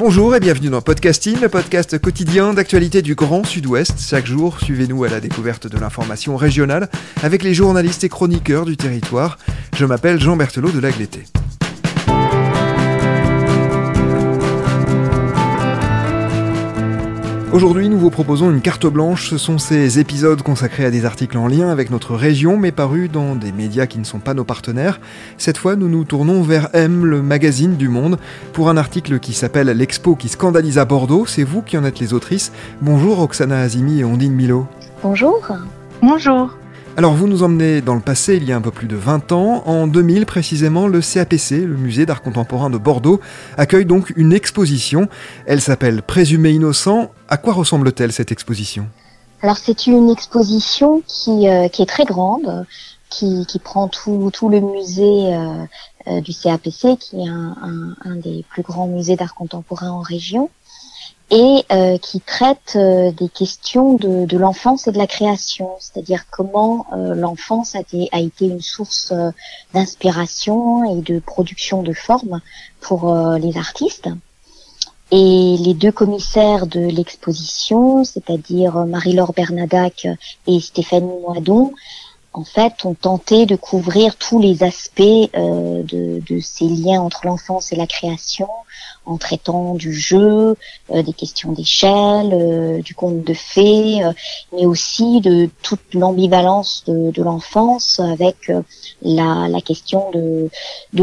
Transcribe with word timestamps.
Bonjour 0.00 0.34
et 0.34 0.40
bienvenue 0.40 0.70
dans 0.70 0.80
Podcasting, 0.80 1.42
le 1.42 1.50
podcast 1.50 1.98
quotidien 1.98 2.54
d'actualité 2.54 3.02
du 3.02 3.14
Grand 3.14 3.44
Sud-Ouest. 3.44 4.00
Chaque 4.00 4.24
jour, 4.24 4.58
suivez-nous 4.58 5.04
à 5.04 5.10
la 5.10 5.20
découverte 5.20 5.66
de 5.66 5.78
l'information 5.78 6.38
régionale 6.38 6.88
avec 7.22 7.42
les 7.42 7.52
journalistes 7.52 8.02
et 8.02 8.08
chroniqueurs 8.08 8.64
du 8.64 8.78
territoire. 8.78 9.36
Je 9.76 9.84
m'appelle 9.84 10.18
Jean 10.18 10.38
Berthelot 10.38 10.70
de 10.70 10.80
Lagleté. 10.80 11.24
Aujourd'hui, 17.52 17.88
nous 17.88 17.98
vous 17.98 18.10
proposons 18.10 18.48
une 18.48 18.60
carte 18.60 18.86
blanche. 18.86 19.28
Ce 19.28 19.36
sont 19.36 19.58
ces 19.58 19.98
épisodes 19.98 20.40
consacrés 20.40 20.84
à 20.84 20.90
des 20.92 21.04
articles 21.04 21.36
en 21.36 21.48
lien 21.48 21.68
avec 21.68 21.90
notre 21.90 22.14
région, 22.14 22.56
mais 22.56 22.70
parus 22.70 23.10
dans 23.10 23.34
des 23.34 23.50
médias 23.50 23.86
qui 23.86 23.98
ne 23.98 24.04
sont 24.04 24.20
pas 24.20 24.34
nos 24.34 24.44
partenaires. 24.44 25.00
Cette 25.36 25.58
fois, 25.58 25.74
nous 25.74 25.88
nous 25.88 26.04
tournons 26.04 26.42
vers 26.42 26.68
M, 26.74 27.04
le 27.04 27.22
magazine 27.22 27.76
du 27.76 27.88
Monde, 27.88 28.18
pour 28.52 28.68
un 28.70 28.76
article 28.76 29.18
qui 29.18 29.32
s'appelle 29.32 29.66
L'expo 29.66 30.14
qui 30.14 30.28
scandalise 30.28 30.78
à 30.78 30.84
Bordeaux. 30.84 31.26
C'est 31.26 31.42
vous 31.42 31.60
qui 31.60 31.76
en 31.76 31.84
êtes 31.84 31.98
les 31.98 32.14
autrices. 32.14 32.52
Bonjour 32.82 33.18
Oksana 33.18 33.58
Azimi 33.60 33.98
et 33.98 34.04
Ondine 34.04 34.32
Milo. 34.32 34.68
Bonjour. 35.02 35.48
Bonjour. 36.02 36.59
Alors 37.00 37.14
vous 37.14 37.28
nous 37.28 37.42
emmenez 37.42 37.80
dans 37.80 37.94
le 37.94 38.02
passé 38.02 38.36
il 38.36 38.44
y 38.44 38.52
a 38.52 38.56
un 38.56 38.60
peu 38.60 38.70
plus 38.70 38.86
de 38.86 38.94
20 38.94 39.32
ans. 39.32 39.62
En 39.64 39.86
2000 39.86 40.26
précisément, 40.26 40.86
le 40.86 41.00
CAPC, 41.00 41.52
le 41.52 41.78
musée 41.78 42.04
d'art 42.04 42.20
contemporain 42.20 42.68
de 42.68 42.76
Bordeaux, 42.76 43.22
accueille 43.56 43.86
donc 43.86 44.12
une 44.16 44.34
exposition. 44.34 45.08
Elle 45.46 45.62
s'appelle 45.62 46.02
Présumé 46.02 46.50
innocent. 46.50 47.10
À 47.30 47.38
quoi 47.38 47.54
ressemble-t-elle 47.54 48.12
cette 48.12 48.32
exposition? 48.32 48.86
Alors 49.40 49.56
c'est 49.56 49.86
une 49.86 50.10
exposition 50.10 51.02
qui, 51.06 51.48
euh, 51.48 51.68
qui 51.68 51.80
est 51.80 51.86
très 51.86 52.04
grande, 52.04 52.66
qui, 53.08 53.46
qui 53.46 53.58
prend 53.60 53.88
tout, 53.88 54.30
tout 54.34 54.50
le 54.50 54.60
musée 54.60 55.32
euh, 55.32 55.64
euh, 56.06 56.20
du 56.20 56.34
CAPC, 56.34 56.98
qui 56.98 57.16
est 57.16 57.28
un, 57.28 57.56
un, 57.62 58.10
un 58.10 58.16
des 58.16 58.44
plus 58.50 58.60
grands 58.60 58.88
musées 58.88 59.16
d'art 59.16 59.34
contemporain 59.34 59.88
en 59.88 60.02
région 60.02 60.50
et 61.30 61.64
euh, 61.70 61.96
qui 61.98 62.20
traite 62.20 62.74
euh, 62.74 63.12
des 63.12 63.28
questions 63.28 63.94
de, 63.94 64.26
de 64.26 64.36
l'enfance 64.36 64.88
et 64.88 64.92
de 64.92 64.98
la 64.98 65.06
création, 65.06 65.70
c'est-à-dire 65.78 66.24
comment 66.30 66.86
euh, 66.92 67.14
l'enfance 67.14 67.76
a, 67.76 67.82
a 68.12 68.20
été 68.20 68.46
une 68.46 68.60
source 68.60 69.12
euh, 69.12 69.30
d'inspiration 69.72 70.92
et 70.92 71.00
de 71.02 71.20
production 71.20 71.82
de 71.82 71.92
formes 71.92 72.40
pour 72.80 73.14
euh, 73.14 73.38
les 73.38 73.56
artistes. 73.56 74.08
Et 75.12 75.56
les 75.58 75.74
deux 75.74 75.90
commissaires 75.90 76.66
de 76.68 76.80
l'exposition, 76.80 78.04
c'est-à-dire 78.04 78.86
Marie-Laure 78.86 79.32
Bernadac 79.32 80.06
et 80.46 80.60
Stéphanie 80.60 81.18
Moidon, 81.20 81.72
en 82.32 82.44
fait, 82.44 82.84
ont 82.84 82.94
tenté 82.94 83.44
de 83.44 83.56
couvrir 83.56 84.14
tous 84.16 84.40
les 84.40 84.62
aspects 84.62 85.00
euh, 85.00 85.82
de, 85.82 86.22
de 86.28 86.40
ces 86.40 86.66
liens 86.66 87.00
entre 87.00 87.26
l'enfance 87.26 87.72
et 87.72 87.76
la 87.76 87.88
création, 87.88 88.48
en 89.06 89.16
traitant 89.16 89.74
du 89.74 89.92
jeu, 89.92 90.56
euh, 90.90 91.02
des 91.02 91.12
questions 91.12 91.52
d'échelle, 91.52 92.30
euh, 92.32 92.80
du 92.82 92.94
conte 92.94 93.24
de 93.24 93.34
fées, 93.34 94.04
euh, 94.04 94.12
mais 94.52 94.66
aussi 94.66 95.20
de 95.20 95.48
toute 95.62 95.94
l'ambivalence 95.94 96.84
de, 96.86 97.22
l'enfance 97.22 98.00
avec 98.00 98.50
la, 99.02 99.60
question 99.64 100.10
de, 100.12 100.48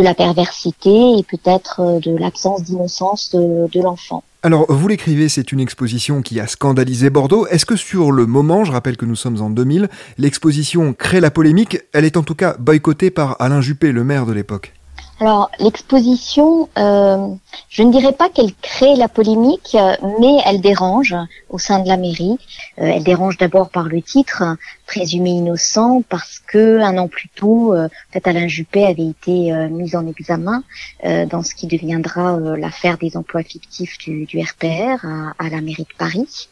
la 0.01 0.13
perversité 0.15 1.17
et 1.17 1.23
peut-être 1.23 1.99
de 2.01 2.17
l'absence 2.17 2.63
d'innocence 2.63 3.35
de 3.35 3.81
l'enfant. 3.81 4.23
Alors, 4.41 4.65
vous 4.69 4.87
l'écrivez, 4.87 5.29
c'est 5.29 5.51
une 5.51 5.59
exposition 5.59 6.21
qui 6.21 6.39
a 6.39 6.47
scandalisé 6.47 7.09
Bordeaux. 7.09 7.45
Est-ce 7.47 7.65
que 7.65 7.75
sur 7.75 8.11
le 8.11 8.25
moment, 8.25 8.63
je 8.63 8.71
rappelle 8.71 8.97
que 8.97 9.05
nous 9.05 9.15
sommes 9.15 9.41
en 9.41 9.49
2000, 9.49 9.89
l'exposition 10.17 10.93
crée 10.93 11.19
la 11.19 11.31
polémique 11.31 11.79
Elle 11.93 12.05
est 12.05 12.17
en 12.17 12.23
tout 12.23 12.35
cas 12.35 12.55
boycottée 12.57 13.11
par 13.11 13.35
Alain 13.39 13.61
Juppé, 13.61 13.91
le 13.91 14.03
maire 14.03 14.25
de 14.25 14.33
l'époque. 14.33 14.73
Alors, 15.19 15.49
l'exposition, 15.59 16.69
euh, 16.77 17.27
je 17.69 17.81
ne 17.81 17.91
dirais 17.91 18.13
pas 18.13 18.29
qu'elle 18.29 18.53
crée 18.61 18.95
la 18.95 19.07
polémique, 19.07 19.75
mais 20.19 20.37
elle 20.45 20.61
dérange 20.61 21.15
au 21.49 21.57
sein 21.57 21.79
de 21.79 21.87
la 21.87 21.97
mairie. 21.97 22.37
Euh, 22.77 22.85
elle 22.85 23.03
dérange 23.03 23.37
d'abord 23.37 23.69
par 23.69 23.85
le 23.85 23.99
titre, 24.01 24.43
présumé 24.85 25.31
innocent, 25.31 26.03
parce 26.07 26.39
que 26.39 26.79
un 26.81 26.99
an 26.99 27.07
plus 27.07 27.29
tôt, 27.29 27.73
euh, 27.73 27.87
en 27.87 28.13
fait, 28.13 28.27
Alain 28.27 28.47
Juppé 28.47 28.85
avait 28.85 29.07
été 29.07 29.51
euh, 29.51 29.69
mis 29.69 29.95
en 29.95 30.07
examen 30.07 30.63
dans 31.03 31.43
ce 31.43 31.55
qui 31.55 31.67
deviendra 31.67 32.37
l'affaire 32.57 32.97
des 32.97 33.17
emplois 33.17 33.43
fictifs 33.43 33.97
du, 33.97 34.25
du 34.25 34.39
RPR 34.39 35.05
à 35.39 35.49
la 35.49 35.61
mairie 35.61 35.83
de 35.83 35.97
Paris. 35.97 36.49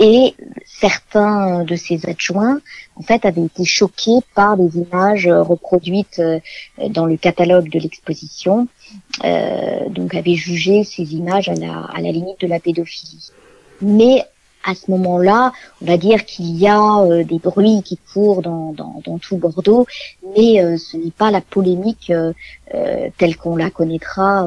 Et 0.00 0.34
certains 0.64 1.64
de 1.64 1.74
ses 1.74 2.06
adjoints, 2.06 2.60
en 2.94 3.02
fait, 3.02 3.24
avaient 3.24 3.44
été 3.44 3.64
choqués 3.64 4.20
par 4.34 4.56
des 4.56 4.78
images 4.78 5.26
euh, 5.26 5.42
reproduites 5.42 6.20
euh, 6.20 6.38
dans 6.90 7.06
le 7.06 7.16
catalogue 7.16 7.68
de 7.68 7.80
l'exposition, 7.80 8.68
euh, 9.24 9.88
donc 9.88 10.14
avaient 10.14 10.36
jugé 10.36 10.84
ces 10.84 11.14
images 11.14 11.48
à 11.48 11.54
la, 11.54 11.84
à 11.92 12.00
la 12.00 12.12
limite 12.12 12.40
de 12.40 12.46
la 12.46 12.60
pédophilie. 12.60 13.30
Mais 13.80 14.24
à 14.64 14.74
ce 14.74 14.90
moment-là, 14.90 15.52
on 15.82 15.86
va 15.86 15.96
dire 15.96 16.24
qu'il 16.24 16.56
y 16.56 16.68
a 16.68 16.98
euh, 17.00 17.24
des 17.24 17.38
bruits 17.38 17.82
qui 17.84 17.98
courent 18.12 18.42
dans, 18.42 18.72
dans, 18.72 19.02
dans 19.04 19.18
tout 19.18 19.36
Bordeaux, 19.36 19.86
mais 20.36 20.76
ce 20.78 20.96
n'est 20.96 21.10
pas 21.10 21.30
la 21.32 21.40
polémique 21.40 22.10
euh, 22.10 22.32
telle 23.18 23.36
qu'on 23.36 23.56
la 23.56 23.70
connaîtra 23.70 24.46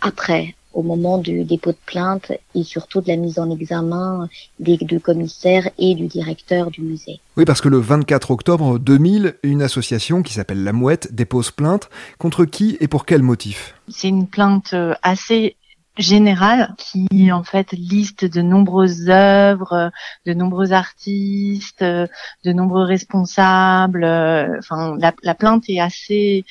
après, 0.00 0.54
au 0.74 0.82
moment 0.82 1.18
du 1.18 1.44
dépôt 1.44 1.72
de 1.72 1.78
plainte 1.86 2.32
et 2.54 2.62
surtout 2.64 3.00
de 3.00 3.08
la 3.08 3.16
mise 3.16 3.38
en 3.38 3.50
examen 3.50 4.28
des 4.58 4.76
deux 4.76 4.98
commissaires 4.98 5.70
et 5.78 5.94
du 5.94 6.06
directeur 6.06 6.70
du 6.70 6.82
musée. 6.82 7.20
Oui, 7.36 7.44
parce 7.44 7.60
que 7.60 7.68
le 7.68 7.78
24 7.78 8.30
octobre 8.30 8.78
2000, 8.78 9.36
une 9.42 9.62
association 9.62 10.22
qui 10.22 10.34
s'appelle 10.34 10.62
La 10.64 10.72
Mouette 10.72 11.14
dépose 11.14 11.50
plainte. 11.50 11.88
Contre 12.18 12.44
qui 12.44 12.76
et 12.80 12.88
pour 12.88 13.06
quel 13.06 13.22
motif? 13.22 13.74
C'est 13.88 14.08
une 14.08 14.26
plainte 14.26 14.72
euh, 14.74 14.94
assez 15.02 15.56
générale 15.96 16.74
qui 16.76 17.30
en 17.30 17.44
fait 17.44 17.70
liste 17.72 18.24
de 18.24 18.42
nombreuses 18.42 19.08
œuvres, 19.08 19.92
de 20.26 20.34
nombreux 20.34 20.72
artistes, 20.72 21.82
euh, 21.82 22.08
de 22.44 22.52
nombreux 22.52 22.84
responsables. 22.84 24.02
euh, 24.02 24.58
Enfin, 24.58 24.96
la, 24.98 25.12
la 25.22 25.34
plainte 25.34 25.64
est 25.68 25.78
assez 25.80 26.44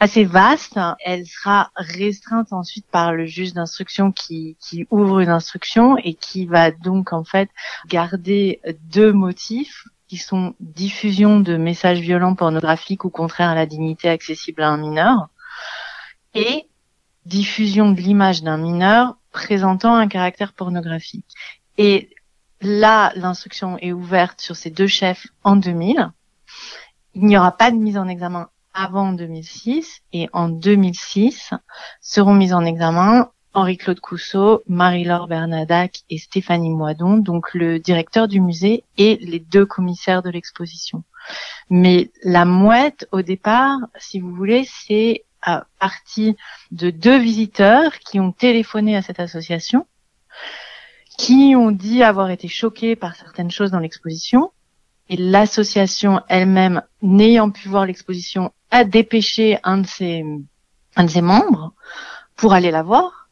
assez 0.00 0.24
vaste. 0.24 0.78
Elle 1.04 1.26
sera 1.26 1.70
restreinte 1.76 2.52
ensuite 2.52 2.86
par 2.90 3.12
le 3.12 3.26
juge 3.26 3.52
d'instruction 3.52 4.12
qui, 4.12 4.56
qui 4.60 4.86
ouvre 4.90 5.20
une 5.20 5.30
instruction 5.30 5.96
et 5.98 6.14
qui 6.14 6.46
va 6.46 6.70
donc 6.70 7.12
en 7.12 7.24
fait 7.24 7.50
garder 7.88 8.60
deux 8.84 9.12
motifs 9.12 9.84
qui 10.08 10.18
sont 10.18 10.54
diffusion 10.60 11.40
de 11.40 11.56
messages 11.56 11.98
violents 11.98 12.34
pornographiques 12.34 13.04
ou 13.04 13.10
contraires 13.10 13.50
à 13.50 13.54
la 13.54 13.66
dignité 13.66 14.08
accessible 14.08 14.62
à 14.62 14.68
un 14.68 14.76
mineur 14.76 15.28
et 16.34 16.66
diffusion 17.24 17.90
de 17.90 18.00
l'image 18.00 18.42
d'un 18.42 18.56
mineur 18.56 19.16
présentant 19.32 19.94
un 19.94 20.06
caractère 20.06 20.52
pornographique. 20.52 21.26
Et 21.76 22.10
là, 22.60 23.12
l'instruction 23.16 23.78
est 23.78 23.92
ouverte 23.92 24.40
sur 24.40 24.54
ces 24.54 24.70
deux 24.70 24.86
chefs 24.86 25.26
en 25.42 25.56
2000. 25.56 26.12
Il 27.14 27.24
n'y 27.24 27.36
aura 27.36 27.52
pas 27.52 27.70
de 27.70 27.76
mise 27.76 27.98
en 27.98 28.06
examen 28.06 28.48
avant 28.76 29.12
2006 29.12 30.02
et 30.12 30.28
en 30.32 30.48
2006 30.48 31.50
seront 32.00 32.34
mis 32.34 32.52
en 32.52 32.64
examen 32.64 33.30
Henri-Claude 33.54 34.00
Cousseau, 34.00 34.62
Marie-Laure 34.68 35.28
Bernadac 35.28 36.02
et 36.10 36.18
Stéphanie 36.18 36.68
Moidon, 36.68 37.16
donc 37.16 37.54
le 37.54 37.78
directeur 37.80 38.28
du 38.28 38.38
musée 38.38 38.84
et 38.98 39.16
les 39.22 39.40
deux 39.40 39.64
commissaires 39.64 40.22
de 40.22 40.28
l'exposition. 40.28 41.04
Mais 41.70 42.10
la 42.22 42.44
mouette, 42.44 43.08
au 43.12 43.22
départ, 43.22 43.78
si 43.98 44.20
vous 44.20 44.34
voulez, 44.34 44.68
c'est 44.68 45.24
à 45.40 45.64
partie 45.80 46.36
de 46.70 46.90
deux 46.90 47.18
visiteurs 47.18 47.98
qui 47.98 48.20
ont 48.20 48.32
téléphoné 48.32 48.94
à 48.94 49.00
cette 49.00 49.20
association, 49.20 49.86
qui 51.16 51.54
ont 51.56 51.70
dit 51.70 52.02
avoir 52.02 52.30
été 52.30 52.48
choqués 52.48 52.94
par 52.94 53.16
certaines 53.16 53.50
choses 53.50 53.70
dans 53.70 53.78
l'exposition, 53.78 54.50
et 55.08 55.16
l'association 55.16 56.20
elle-même, 56.28 56.82
n'ayant 57.02 57.50
pu 57.50 57.68
voir 57.68 57.86
l'exposition, 57.86 58.52
a 58.70 58.84
dépêché 58.84 59.58
un 59.62 59.78
de 59.78 59.86
ses, 59.86 60.24
un 60.96 61.04
de 61.04 61.10
ses 61.10 61.22
membres 61.22 61.72
pour 62.36 62.52
aller 62.52 62.70
la 62.70 62.82
voir, 62.82 63.28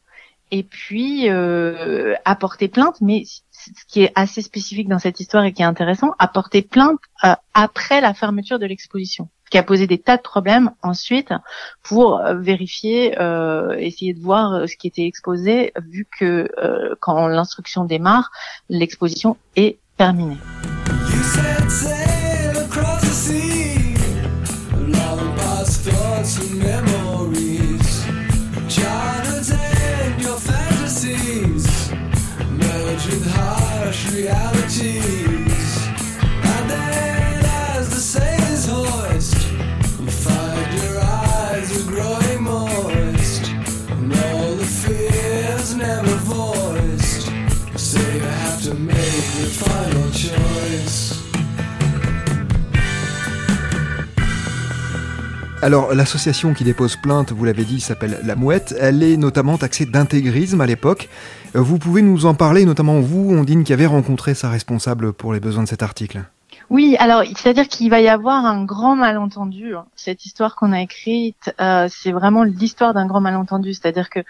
et 0.51 0.63
puis 0.63 1.29
euh, 1.29 2.15
a 2.23 2.35
porté 2.35 2.67
plainte, 2.67 3.01
mais 3.01 3.23
ce 3.25 3.85
qui 3.87 4.03
est 4.03 4.11
assez 4.15 4.41
spécifique 4.41 4.87
dans 4.87 4.99
cette 4.99 5.19
histoire 5.19 5.43
et 5.43 5.53
qui 5.53 5.61
est 5.61 5.65
intéressant, 5.65 6.11
a 6.19 6.27
porté 6.27 6.61
plainte 6.61 6.99
euh, 7.23 7.33
après 7.53 8.01
la 8.01 8.13
fermeture 8.13 8.59
de 8.59 8.65
l'exposition, 8.65 9.29
qui 9.49 9.57
a 9.57 9.63
posé 9.63 9.87
des 9.87 9.97
tas 9.97 10.17
de 10.17 10.21
problèmes 10.21 10.71
ensuite 10.81 11.33
pour 11.83 12.19
euh, 12.19 12.35
vérifier, 12.35 13.19
euh, 13.19 13.75
essayer 13.77 14.13
de 14.13 14.21
voir 14.21 14.53
euh, 14.53 14.67
ce 14.67 14.77
qui 14.77 14.87
était 14.87 15.05
exposé, 15.05 15.73
vu 15.87 16.07
que 16.19 16.49
euh, 16.57 16.95
quand 16.99 17.27
l'instruction 17.27 17.85
démarre, 17.85 18.31
l'exposition 18.69 19.37
est 19.55 19.79
terminée. 19.97 20.37
said, 21.25 21.71
say. 21.71 22.14
Alors, 55.65 55.95
l'association 55.95 56.53
qui 56.53 56.63
dépose 56.63 56.95
plainte, 56.95 57.31
vous 57.31 57.43
l'avez 57.43 57.63
dit, 57.63 57.81
s'appelle 57.81 58.19
La 58.23 58.35
Mouette. 58.35 58.75
Elle 58.79 59.01
est 59.01 59.17
notamment 59.17 59.57
taxée 59.57 59.87
d'intégrisme 59.87 60.61
à 60.61 60.67
l'époque. 60.67 61.09
Euh, 61.55 61.61
Vous 61.61 61.79
pouvez 61.79 62.03
nous 62.03 62.27
en 62.27 62.35
parler, 62.35 62.65
notamment 62.65 62.99
vous, 62.99 63.31
Ondine, 63.31 63.63
qui 63.63 63.73
avait 63.73 63.87
rencontré 63.87 64.35
sa 64.35 64.51
responsable 64.51 65.11
pour 65.11 65.33
les 65.33 65.39
besoins 65.39 65.63
de 65.63 65.67
cet 65.67 65.81
article. 65.81 66.21
Oui, 66.71 66.95
alors 66.99 67.21
c'est-à-dire 67.23 67.67
qu'il 67.67 67.89
va 67.91 68.01
y 68.01 68.07
avoir 68.09 68.43
un 68.45 68.65
grand 68.65 68.95
malentendu. 68.95 69.75
hein. 69.75 69.85
Cette 69.95 70.25
histoire 70.25 70.55
qu'on 70.55 70.71
a 70.73 70.81
écrite, 70.81 71.53
euh, 71.61 71.87
c'est 71.89 72.11
vraiment 72.11 72.43
l'histoire 72.43 72.93
d'un 72.93 73.05
grand 73.05 73.21
malentendu. 73.21 73.73
C'est-à-dire 73.73 74.09
que 74.09 74.21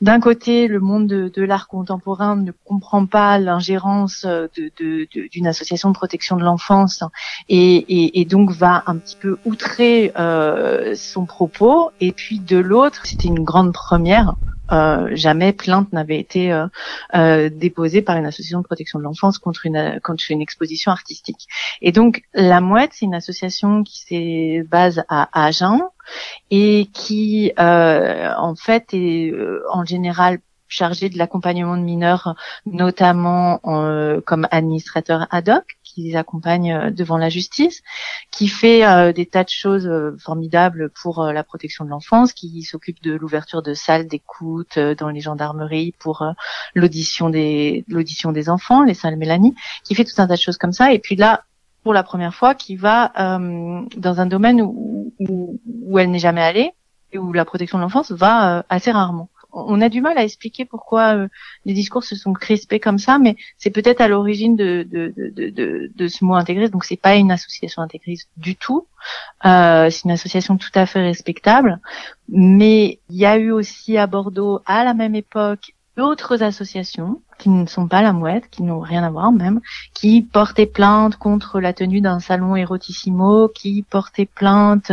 d'un 0.00 0.18
côté, 0.20 0.66
le 0.66 0.80
monde 0.80 1.06
de, 1.06 1.42
l'art 1.42 1.68
contemporain 1.68 2.34
ne 2.36 2.50
comprend 2.64 3.06
pas 3.06 3.38
l'ingérence 3.38 4.24
euh, 4.26 4.48
d'une 4.78 5.46
association 5.46 5.90
de 5.90 5.94
protection 5.94 6.36
de 6.36 6.42
l'enfance 6.44 7.04
et, 7.48 7.76
et- 7.76 8.20
et 8.20 8.24
donc 8.24 8.50
va 8.50 8.82
un 8.86 8.96
petit 8.96 9.16
peu 9.16 9.38
outrer 9.44 10.12
euh, 10.18 10.94
son 10.96 11.26
propos. 11.26 11.90
Et 12.00 12.12
puis 12.12 12.40
de 12.40 12.58
l'autre, 12.58 13.02
c'était 13.06 13.28
une 13.28 13.44
grande 13.44 13.72
première. 13.72 14.34
Euh, 14.72 15.08
jamais 15.12 15.52
plainte 15.52 15.92
n'avait 15.92 16.18
été 16.18 16.52
euh, 16.52 16.66
euh, 17.14 17.48
déposée 17.50 18.02
par 18.02 18.16
une 18.16 18.26
association 18.26 18.60
de 18.60 18.64
protection 18.64 18.98
de 18.98 19.04
l'enfance 19.04 19.38
contre 19.38 19.66
une 19.66 20.00
une 20.30 20.40
exposition 20.42 20.92
artistique. 20.92 21.48
Et 21.80 21.92
donc 21.92 22.22
la 22.34 22.60
Mouette, 22.60 22.90
c'est 22.92 23.06
une 23.06 23.14
association 23.14 23.82
qui 23.82 23.98
se 23.98 24.62
base 24.64 25.04
à 25.08 25.28
Agen 25.32 25.80
et 26.50 26.88
qui 26.92 27.52
euh, 27.58 28.32
en 28.36 28.54
fait 28.54 28.92
est 28.92 29.30
euh, 29.32 29.62
en 29.70 29.84
général 29.84 30.38
chargée 30.70 31.08
de 31.08 31.16
l'accompagnement 31.16 31.78
de 31.78 31.82
mineurs, 31.82 32.34
notamment 32.66 33.58
comme 34.26 34.46
administrateur 34.50 35.26
ad 35.30 35.48
hoc, 35.48 35.77
qui 35.98 36.04
les 36.04 36.16
accompagne 36.16 36.72
euh, 36.72 36.90
devant 36.90 37.18
la 37.18 37.28
justice, 37.28 37.82
qui 38.30 38.46
fait 38.46 38.86
euh, 38.86 39.12
des 39.12 39.26
tas 39.26 39.42
de 39.42 39.48
choses 39.48 39.86
euh, 39.86 40.16
formidables 40.18 40.90
pour 40.90 41.20
euh, 41.20 41.32
la 41.32 41.42
protection 41.42 41.84
de 41.84 41.90
l'enfance, 41.90 42.32
qui 42.32 42.62
s'occupe 42.62 43.02
de 43.02 43.14
l'ouverture 43.14 43.62
de 43.62 43.74
salles 43.74 44.06
d'écoute 44.06 44.76
euh, 44.76 44.94
dans 44.94 45.08
les 45.08 45.20
gendarmeries 45.20 45.94
pour 45.98 46.24
l'audition 46.74 47.30
des 47.30 47.84
l'audition 47.88 48.30
des 48.30 48.48
enfants, 48.48 48.84
les 48.84 48.94
salles 48.94 49.16
Mélanie, 49.16 49.54
qui 49.84 49.94
fait 49.96 50.04
tout 50.04 50.14
un 50.18 50.28
tas 50.28 50.36
de 50.36 50.40
choses 50.40 50.58
comme 50.58 50.72
ça. 50.72 50.92
Et 50.92 51.00
puis 51.00 51.16
là, 51.16 51.42
pour 51.82 51.92
la 51.92 52.04
première 52.04 52.34
fois, 52.34 52.54
qui 52.54 52.76
va 52.76 53.12
dans 53.16 54.20
un 54.20 54.26
domaine 54.26 54.60
où, 54.60 55.12
où, 55.18 55.60
où 55.82 55.98
elle 55.98 56.10
n'est 56.10 56.18
jamais 56.18 56.42
allée 56.42 56.72
et 57.12 57.18
où 57.18 57.32
la 57.32 57.44
protection 57.44 57.78
de 57.78 57.82
l'enfance 57.82 58.12
va 58.12 58.64
assez 58.68 58.90
rarement. 58.90 59.30
On 59.52 59.80
a 59.80 59.88
du 59.88 60.00
mal 60.00 60.18
à 60.18 60.24
expliquer 60.24 60.64
pourquoi 60.64 61.16
euh, 61.16 61.28
les 61.64 61.72
discours 61.72 62.04
se 62.04 62.16
sont 62.16 62.32
crispés 62.32 62.80
comme 62.80 62.98
ça, 62.98 63.18
mais 63.18 63.36
c'est 63.56 63.70
peut-être 63.70 64.00
à 64.00 64.08
l'origine 64.08 64.56
de, 64.56 64.86
de, 64.90 66.08
ce 66.08 66.24
mot 66.24 66.34
intégriste. 66.34 66.72
Donc 66.72 66.84
c'est 66.84 67.00
pas 67.00 67.16
une 67.16 67.30
association 67.30 67.82
intégriste 67.82 68.28
du 68.36 68.56
tout. 68.56 68.86
Euh, 69.46 69.88
c'est 69.90 70.04
une 70.04 70.10
association 70.10 70.58
tout 70.58 70.70
à 70.74 70.86
fait 70.86 71.00
respectable. 71.00 71.80
Mais 72.28 73.00
il 73.08 73.16
y 73.16 73.26
a 73.26 73.38
eu 73.38 73.50
aussi 73.50 73.96
à 73.96 74.06
Bordeaux, 74.06 74.60
à 74.66 74.84
la 74.84 74.94
même 74.94 75.14
époque, 75.14 75.72
d'autres 75.96 76.42
associations 76.42 77.22
qui 77.38 77.48
ne 77.48 77.66
sont 77.66 77.88
pas 77.88 78.02
la 78.02 78.12
mouette, 78.12 78.50
qui 78.50 78.62
n'ont 78.62 78.80
rien 78.80 79.02
à 79.02 79.10
voir 79.10 79.32
même, 79.32 79.60
qui 79.94 80.22
portaient 80.22 80.66
plainte 80.66 81.16
contre 81.16 81.60
la 81.60 81.72
tenue 81.72 82.00
d'un 82.00 82.20
salon 82.20 82.56
érotissimo, 82.56 83.48
qui 83.48 83.84
portaient 83.88 84.26
plainte 84.26 84.92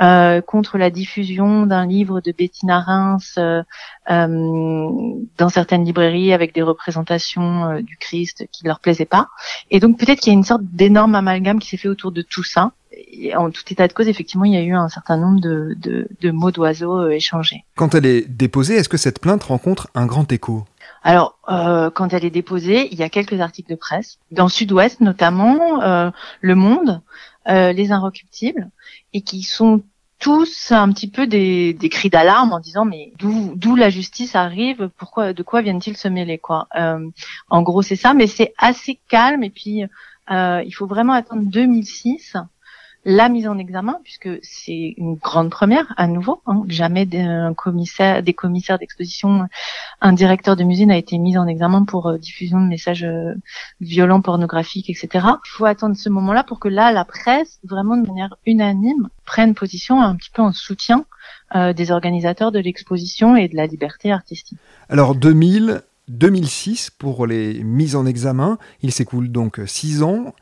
euh, 0.00 0.40
contre 0.40 0.78
la 0.78 0.90
diffusion 0.90 1.66
d'un 1.66 1.86
livre 1.86 2.20
de 2.20 2.32
Bettina 2.32 2.80
Reims 2.80 3.36
euh, 3.38 3.62
euh, 4.10 4.90
dans 5.38 5.48
certaines 5.48 5.84
librairies 5.84 6.32
avec 6.32 6.54
des 6.54 6.62
représentations 6.62 7.64
euh, 7.64 7.80
du 7.80 7.96
Christ 7.96 8.46
qui 8.52 8.64
leur 8.64 8.80
plaisaient 8.80 9.04
pas. 9.04 9.28
Et 9.70 9.80
donc 9.80 9.98
peut-être 9.98 10.20
qu'il 10.20 10.32
y 10.32 10.36
a 10.36 10.38
une 10.38 10.44
sorte 10.44 10.64
d'énorme 10.64 11.14
amalgame 11.14 11.58
qui 11.58 11.68
s'est 11.68 11.76
fait 11.76 11.88
autour 11.88 12.12
de 12.12 12.22
tout 12.22 12.44
ça. 12.44 12.72
Et 12.96 13.34
en 13.34 13.50
tout 13.50 13.62
état 13.70 13.88
de 13.88 13.92
cause, 13.92 14.08
effectivement, 14.08 14.44
il 14.44 14.54
y 14.54 14.56
a 14.56 14.62
eu 14.62 14.74
un 14.74 14.88
certain 14.88 15.16
nombre 15.16 15.40
de, 15.40 15.74
de, 15.80 16.06
de 16.20 16.30
mots 16.30 16.52
d'oiseaux 16.52 17.00
euh, 17.00 17.10
échangés. 17.10 17.64
Quand 17.76 17.94
elle 17.94 18.06
est 18.06 18.28
déposée, 18.28 18.74
est-ce 18.74 18.88
que 18.88 18.96
cette 18.96 19.20
plainte 19.20 19.42
rencontre 19.42 19.88
un 19.94 20.06
grand 20.06 20.30
écho? 20.30 20.64
Alors, 21.04 21.38
euh, 21.50 21.90
quand 21.90 22.14
elle 22.14 22.24
est 22.24 22.30
déposée, 22.30 22.88
il 22.90 22.98
y 22.98 23.02
a 23.02 23.10
quelques 23.10 23.38
articles 23.40 23.70
de 23.70 23.76
presse, 23.76 24.18
dans 24.30 24.48
Sud-Ouest 24.48 25.02
notamment, 25.02 25.82
euh, 25.82 26.10
Le 26.40 26.54
Monde, 26.54 27.02
euh, 27.46 27.72
Les 27.72 27.92
Inrecuptibles, 27.92 28.70
et 29.12 29.20
qui 29.20 29.42
sont 29.42 29.82
tous 30.18 30.72
un 30.72 30.90
petit 30.90 31.10
peu 31.10 31.26
des, 31.26 31.74
des 31.74 31.90
cris 31.90 32.08
d'alarme 32.08 32.54
en 32.54 32.58
disant 32.58 32.86
mais 32.86 33.12
d'où 33.18 33.76
la 33.76 33.90
justice 33.90 34.34
arrive, 34.34 34.88
pourquoi 34.96 35.34
de 35.34 35.42
quoi 35.42 35.60
viennent-ils 35.60 35.98
se 35.98 36.08
mêler 36.08 36.38
quoi. 36.38 36.66
Euh, 36.76 37.10
en 37.50 37.60
gros 37.60 37.82
c'est 37.82 37.96
ça, 37.96 38.14
mais 38.14 38.26
c'est 38.26 38.54
assez 38.56 38.98
calme 39.08 39.44
et 39.44 39.50
puis 39.50 39.84
euh, 40.30 40.62
il 40.64 40.70
faut 40.70 40.86
vraiment 40.86 41.12
attendre 41.12 41.42
2006 41.44 42.36
la 43.04 43.28
mise 43.28 43.46
en 43.46 43.58
examen, 43.58 43.98
puisque 44.02 44.30
c'est 44.42 44.94
une 44.96 45.16
grande 45.16 45.50
première 45.50 45.92
à 45.96 46.06
nouveau. 46.06 46.40
Hein. 46.46 46.62
Jamais 46.68 47.04
d'un 47.04 47.52
commissaire, 47.54 48.22
des 48.22 48.32
commissaires 48.32 48.78
d'exposition, 48.78 49.46
un 50.00 50.12
directeur 50.12 50.56
de 50.56 50.64
musée 50.64 50.86
n'a 50.86 50.96
été 50.96 51.18
mis 51.18 51.36
en 51.36 51.46
examen 51.46 51.84
pour 51.84 52.06
euh, 52.06 52.18
diffusion 52.18 52.60
de 52.60 52.66
messages 52.66 53.04
euh, 53.04 53.34
violents, 53.80 54.22
pornographiques, 54.22 54.88
etc. 54.88 55.08
Il 55.44 55.48
faut 55.48 55.66
attendre 55.66 55.96
ce 55.96 56.08
moment-là 56.08 56.44
pour 56.44 56.60
que 56.60 56.68
là, 56.68 56.92
la 56.92 57.04
presse, 57.04 57.58
vraiment 57.64 57.96
de 57.96 58.06
manière 58.06 58.36
unanime, 58.46 59.08
prenne 59.26 59.54
position 59.54 60.00
un 60.00 60.16
petit 60.16 60.30
peu 60.30 60.42
en 60.42 60.52
soutien 60.52 61.04
euh, 61.54 61.72
des 61.72 61.90
organisateurs 61.90 62.52
de 62.52 62.58
l'exposition 62.58 63.36
et 63.36 63.48
de 63.48 63.56
la 63.56 63.66
liberté 63.66 64.12
artistique. 64.12 64.58
Alors 64.88 65.14
2000, 65.14 65.82
2006 66.08 66.90
pour 66.90 67.26
les 67.26 67.62
mises 67.62 67.96
en 67.96 68.06
examen, 68.06 68.58
il 68.82 68.92
s'écoule 68.92 69.30
donc 69.30 69.60
six 69.66 70.02
ans. 70.02 70.34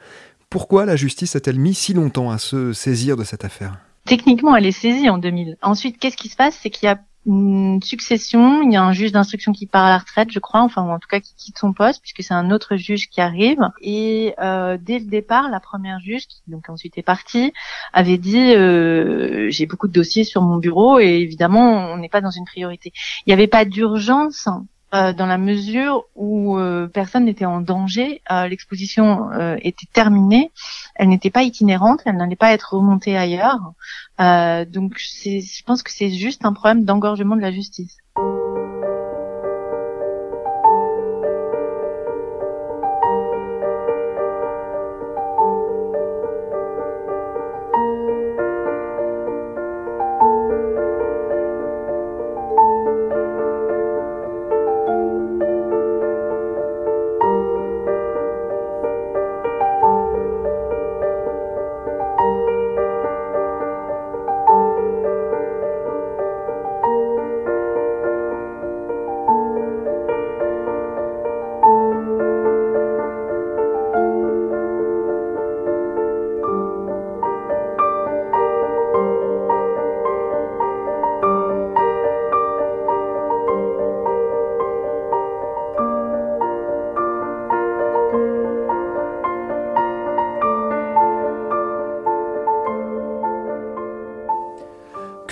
Pourquoi 0.52 0.84
la 0.84 0.96
justice 0.96 1.34
a-t-elle 1.34 1.58
mis 1.58 1.72
si 1.72 1.94
longtemps 1.94 2.30
à 2.30 2.36
se 2.36 2.74
saisir 2.74 3.16
de 3.16 3.24
cette 3.24 3.42
affaire? 3.42 3.78
Techniquement, 4.04 4.54
elle 4.54 4.66
est 4.66 4.70
saisie 4.70 5.08
en 5.08 5.16
2000. 5.16 5.56
Ensuite, 5.62 5.98
qu'est-ce 5.98 6.18
qui 6.18 6.28
se 6.28 6.36
passe? 6.36 6.58
C'est 6.60 6.68
qu'il 6.68 6.84
y 6.84 6.90
a 6.90 7.00
une 7.24 7.80
succession, 7.82 8.60
il 8.60 8.70
y 8.70 8.76
a 8.76 8.82
un 8.82 8.92
juge 8.92 9.12
d'instruction 9.12 9.52
qui 9.52 9.66
part 9.66 9.86
à 9.86 9.88
la 9.88 9.96
retraite, 9.96 10.30
je 10.30 10.40
crois, 10.40 10.60
enfin 10.60 10.82
en 10.82 10.98
tout 10.98 11.08
cas 11.08 11.20
qui 11.20 11.34
quitte 11.36 11.56
son 11.56 11.72
poste 11.72 12.02
puisque 12.02 12.22
c'est 12.22 12.34
un 12.34 12.50
autre 12.50 12.76
juge 12.76 13.08
qui 13.08 13.22
arrive. 13.22 13.60
Et 13.80 14.34
euh, 14.42 14.76
dès 14.78 14.98
le 14.98 15.06
départ, 15.06 15.48
la 15.48 15.58
première 15.58 16.00
juge, 16.00 16.26
qui 16.26 16.42
donc 16.48 16.68
ensuite 16.68 16.98
est 16.98 17.02
partie, 17.02 17.54
avait 17.94 18.18
dit 18.18 18.54
euh, 18.54 19.48
j'ai 19.48 19.64
beaucoup 19.64 19.88
de 19.88 19.94
dossiers 19.94 20.24
sur 20.24 20.42
mon 20.42 20.58
bureau 20.58 20.98
et 20.98 21.20
évidemment 21.20 21.92
on 21.92 21.96
n'est 21.96 22.10
pas 22.10 22.20
dans 22.20 22.30
une 22.30 22.44
priorité. 22.44 22.92
Il 23.24 23.30
n'y 23.30 23.32
avait 23.32 23.46
pas 23.46 23.64
d'urgence 23.64 24.48
euh, 24.94 25.14
dans 25.14 25.24
la 25.24 25.38
mesure 25.38 26.04
où 26.14 26.58
euh, 26.58 26.86
personne 26.86 27.24
n'était 27.24 27.46
en 27.46 27.62
danger. 27.62 28.20
Euh, 28.30 28.46
L'exposition 28.46 29.30
était 29.58 29.86
terminée, 29.92 30.52
elle 30.94 31.08
n'était 31.08 31.30
pas 31.30 31.42
itinérante, 31.42 32.00
elle 32.04 32.16
n'allait 32.16 32.36
pas 32.36 32.52
être 32.52 32.74
remontée 32.74 33.16
ailleurs. 33.16 33.72
Donc 34.18 34.98
je 34.98 35.62
pense 35.64 35.82
que 35.82 35.90
c'est 35.90 36.10
juste 36.10 36.44
un 36.44 36.52
problème 36.52 36.84
d'engorgement 36.84 37.36
de 37.36 37.40
la 37.40 37.52
justice. 37.52 38.01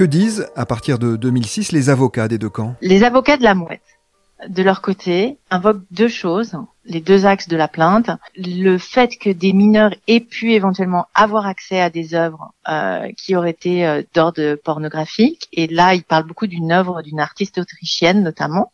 Que 0.01 0.07
disent, 0.07 0.47
à 0.57 0.65
partir 0.65 0.99
de 0.99 1.17
2006, 1.17 1.73
les 1.73 1.91
avocats 1.91 2.27
des 2.27 2.39
deux 2.39 2.49
camps? 2.49 2.75
Les 2.81 3.05
avocats 3.05 3.37
de 3.37 3.43
la 3.43 3.55
mouette, 3.55 3.83
de 4.49 4.63
leur 4.63 4.81
côté, 4.81 5.37
invoquent 5.51 5.85
deux 5.91 6.09
choses. 6.09 6.57
Les 6.85 7.01
deux 7.01 7.27
axes 7.27 7.49
de 7.49 7.57
la 7.57 7.69
plainte, 7.69 8.11
le 8.37 8.79
fait 8.79 9.17
que 9.19 9.31
des 9.31 9.53
mineurs 9.53 9.95
aient 10.09 10.21
pu 10.21 10.53
éventuellement 10.53 11.07
avoir 11.15 11.47
accès 11.47 11.81
à 11.81 11.91
des 11.91 12.15
œuvres 12.15 12.53
euh, 12.69 13.11
qui 13.17 13.37
auraient 13.37 13.51
été 13.51 13.87
euh, 13.87 14.03
d'ordre 14.15 14.55
pornographique. 14.57 15.49
Et 15.53 15.67
là, 15.67 15.95
il 15.95 16.03
parle 16.03 16.25
beaucoup 16.25 16.47
d'une 16.47 16.73
œuvre 16.73 17.03
d'une 17.03 17.21
artiste 17.21 17.59
autrichienne 17.59 18.23
notamment, 18.23 18.73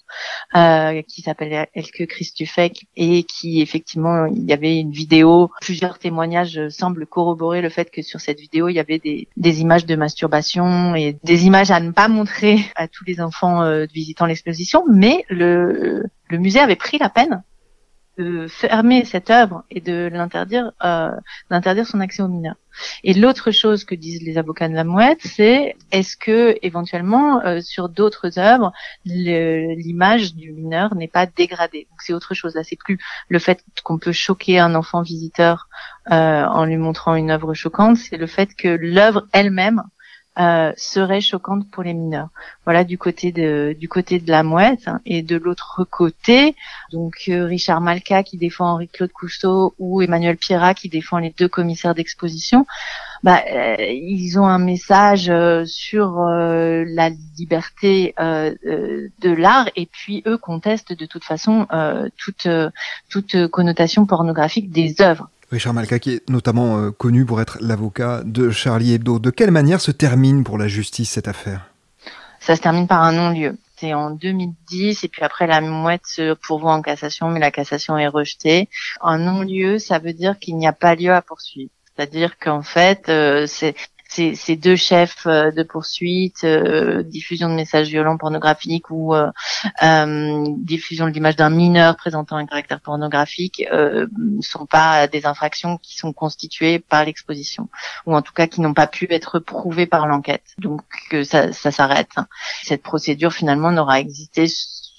euh, 0.55 1.03
qui 1.03 1.23
s'appelle 1.23 1.67
Elke 1.75 2.07
Christufek 2.07 2.87
et 2.97 3.25
qui 3.25 3.61
effectivement, 3.61 4.27
il 4.27 4.45
y 4.45 4.53
avait 4.53 4.79
une 4.79 4.93
vidéo, 4.93 5.51
plusieurs 5.61 5.99
témoignages 5.99 6.69
semblent 6.69 7.07
corroborer 7.07 7.61
le 7.61 7.69
fait 7.69 7.91
que 7.91 8.03
sur 8.03 8.21
cette 8.21 8.41
vidéo, 8.41 8.69
il 8.69 8.75
y 8.75 8.81
avait 8.81 8.99
des, 8.99 9.29
des 9.37 9.61
images 9.61 9.87
de 9.87 9.97
masturbation 9.97 10.95
et 10.95 11.19
des 11.25 11.47
images 11.47 11.71
à 11.71 11.81
ne 11.81 11.91
pas 11.91 12.09
montrer 12.09 12.59
à 12.77 12.89
tous 12.89 13.05
les 13.05 13.21
enfants 13.21 13.63
euh, 13.63 13.87
visitant 13.93 14.27
l'exposition, 14.27 14.85
mais 14.91 15.25
le, 15.29 16.05
le 16.29 16.39
musée 16.39 16.61
avait 16.61 16.77
pris 16.77 16.99
la 16.99 17.09
peine 17.09 17.43
fermer 18.49 19.05
cette 19.05 19.31
œuvre 19.31 19.65
et 19.71 19.81
de 19.81 20.09
l'interdire, 20.13 20.73
euh, 20.85 21.11
d'interdire 21.51 21.87
son 21.87 22.01
accès 22.01 22.23
aux 22.23 22.29
mineurs. 22.29 22.57
Et 23.05 23.15
l'autre 23.15 23.51
chose 23.51 23.85
que 23.85 23.95
disent 23.95 24.23
les 24.23 24.39
avocats 24.39 24.69
de 24.69 24.75
la 24.75 24.85
mouette, 24.85 25.21
c'est 25.23 25.77
est-ce 25.93 26.17
que 26.17 26.57
éventuellement 26.63 27.41
euh, 27.45 27.61
sur 27.61 27.89
d'autres 27.89 28.39
œuvres 28.39 28.73
l'image 29.05 30.35
du 30.35 30.53
mineur 30.53 30.95
n'est 30.95 31.09
pas 31.09 31.27
dégradée? 31.27 31.87
Donc 31.91 32.01
c'est 32.01 32.13
autre 32.13 32.35
chose. 32.35 32.55
Là, 32.55 32.65
c'est 32.65 32.77
plus 32.77 32.99
le 33.29 33.39
fait 33.39 33.65
qu'on 33.83 33.99
peut 33.99 34.13
choquer 34.13 34.59
un 34.59 34.75
enfant 34.75 35.03
visiteur 35.03 35.69
euh, 36.11 36.45
en 36.45 36.65
lui 36.65 36.77
montrant 36.77 37.15
une 37.17 37.31
œuvre 37.31 37.55
choquante, 37.55 37.97
c'est 37.97 38.17
le 38.17 38.27
fait 38.27 38.55
que 38.55 38.69
l'œuvre 38.69 39.27
elle-même 39.33 39.83
euh, 40.39 40.73
serait 40.77 41.21
choquante 41.21 41.71
pour 41.71 41.83
les 41.83 41.95
mineurs. 41.95 42.29
Voilà 42.65 42.85
du 42.85 42.99
côté 42.99 43.33
de 43.33 43.77
du 43.79 43.89
côté 43.89 44.19
de 44.19 44.31
la 44.31 44.43
mouette 44.43 44.89
et 45.05 45.23
de 45.23 45.37
l'autre 45.37 45.87
côté 45.91 46.55
donc 46.93 47.25
euh, 47.29 47.45
Richard 47.45 47.81
Malka 47.81 48.23
qui 48.23 48.37
défend 48.37 48.67
Henri-Claude 48.73 49.13
Cousteau 49.13 49.75
ou 49.79 50.03
Emmanuel 50.03 50.37
Pierrat 50.37 50.75
qui 50.75 50.89
défend 50.89 51.19
les 51.19 51.35
deux 51.37 51.49
commissaires 51.49 51.95
d'exposition, 51.95 52.67
bah, 53.23 53.43
euh, 53.51 53.77
ils 53.81 54.39
ont 54.39 54.47
un 54.47 54.59
message 54.59 55.29
euh, 55.29 55.65
sur 55.65 56.21
euh, 56.21 56.85
la 56.87 57.11
liberté 57.39 58.15
euh, 58.21 58.55
de 58.65 59.31
l'art 59.31 59.69
et 59.75 59.87
puis 59.87 60.23
eux 60.27 60.39
contestent 60.39 60.93
de 60.93 61.07
toute 61.07 61.25
façon 61.25 61.67
toute 62.17 62.49
toute 63.09 63.49
connotation 63.49 64.07
pornographique 64.07 64.71
des 64.71 65.01
œuvres. 65.01 65.29
Richard 65.51 65.75
Malka, 65.75 65.99
qui 65.99 66.15
est 66.15 66.29
notamment 66.29 66.79
euh, 66.79 66.91
connu 66.91 67.25
pour 67.25 67.41
être 67.41 67.59
l'avocat 67.61 68.23
de 68.25 68.51
Charlie 68.51 68.95
Hebdo. 68.95 69.19
De 69.19 69.31
quelle 69.31 69.51
manière 69.53 69.81
se 69.81 69.91
termine 69.93 70.43
pour 70.43 70.59
la 70.59 70.67
justice 70.67 71.11
cette 71.11 71.29
affaire? 71.29 71.71
Ça 72.41 72.57
se 72.57 72.61
termine 72.61 72.89
par 72.89 73.03
un 73.03 73.13
non-lieu. 73.13 73.57
C'est 73.77 73.95
en 73.95 74.11
2010 74.11 75.05
et 75.05 75.09
puis 75.09 75.23
après 75.23 75.47
la 75.47 75.61
mouette 75.61 76.07
se 76.07 76.35
pourvoit 76.35 76.73
en 76.73 76.83
cassation, 76.83 77.29
mais 77.29 77.41
la 77.41 77.51
cassation 77.51 77.99
est 77.99 78.09
rejetée. 78.09 78.69
Un 79.03 79.19
non-lieu, 79.19 79.79
ça 79.79 79.99
veut 79.99 80.15
dire 80.15 80.39
qu'il 80.39 80.57
n'y 80.57 80.67
a 80.67 80.73
pas 80.73 80.95
lieu 80.95 81.13
à 81.13 81.23
poursuivre. 81.23 81.71
C'est-à-dire 81.95 82.39
qu'en 82.39 82.63
fait, 82.63 83.09
euh, 83.09 83.47
c'est 83.47 83.75
ces, 84.17 84.35
ces 84.35 84.57
deux 84.57 84.77
chefs 84.77 85.27
euh, 85.27 85.51
de 85.51 85.63
poursuite, 85.63 86.43
euh, 86.45 87.03
diffusion 87.03 87.49
de 87.51 87.55
messages 87.55 87.89
violents 87.89 88.17
pornographiques 88.17 88.91
ou 88.91 89.15
euh, 89.15 89.31
euh, 89.83 90.45
diffusion 90.57 91.07
de 91.07 91.13
l'image 91.13 91.37
d'un 91.37 91.51
mineur 91.51 91.97
présentant 91.97 92.37
un 92.37 92.47
caractère 92.47 92.81
pornographique, 92.81 93.65
euh, 93.71 94.07
ne 94.19 94.41
sont 94.41 94.67
pas 94.67 95.07
des 95.07 95.27
infractions 95.27 95.77
qui 95.77 95.97
sont 95.99 96.15
constituées 96.15 96.79
par 96.79 97.05
l'exposition, 97.05 97.69
ou 98.07 98.15
en 98.17 98.23
tout 98.23 98.33
cas 98.33 98.47
qui 98.47 98.63
n'ont 98.63 98.75
pas 98.75 98.87
pu 98.87 99.07
être 99.11 99.39
prouvées 99.39 99.87
par 99.87 100.07
l'enquête. 100.07 100.47
Donc 100.59 100.83
euh, 101.13 101.25
ça, 101.25 101.53
ça 101.53 101.71
s'arrête. 101.71 102.15
Cette 102.63 102.83
procédure 102.83 103.33
finalement 103.33 103.71
n'aura 103.71 104.01
existé 104.01 104.47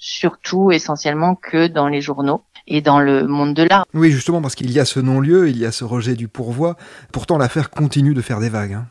surtout 0.00 0.70
essentiellement 0.70 1.34
que 1.34 1.66
dans 1.66 1.88
les 1.88 2.00
journaux 2.00 2.42
et 2.68 2.80
dans 2.82 3.00
le 3.00 3.26
monde 3.26 3.54
de 3.54 3.64
l'art. 3.64 3.84
Oui, 3.94 4.10
justement, 4.10 4.40
parce 4.42 4.54
qu'il 4.54 4.70
y 4.70 4.78
a 4.78 4.84
ce 4.84 5.00
non-lieu, 5.00 5.48
il 5.48 5.56
y 5.58 5.64
a 5.64 5.72
ce 5.72 5.84
rejet 5.84 6.14
du 6.14 6.28
pourvoi. 6.28 6.76
Pourtant, 7.12 7.38
l'affaire 7.38 7.70
continue 7.70 8.14
de 8.14 8.20
faire 8.20 8.40
des 8.40 8.50
vagues. 8.50 8.74
hein. 8.74 8.86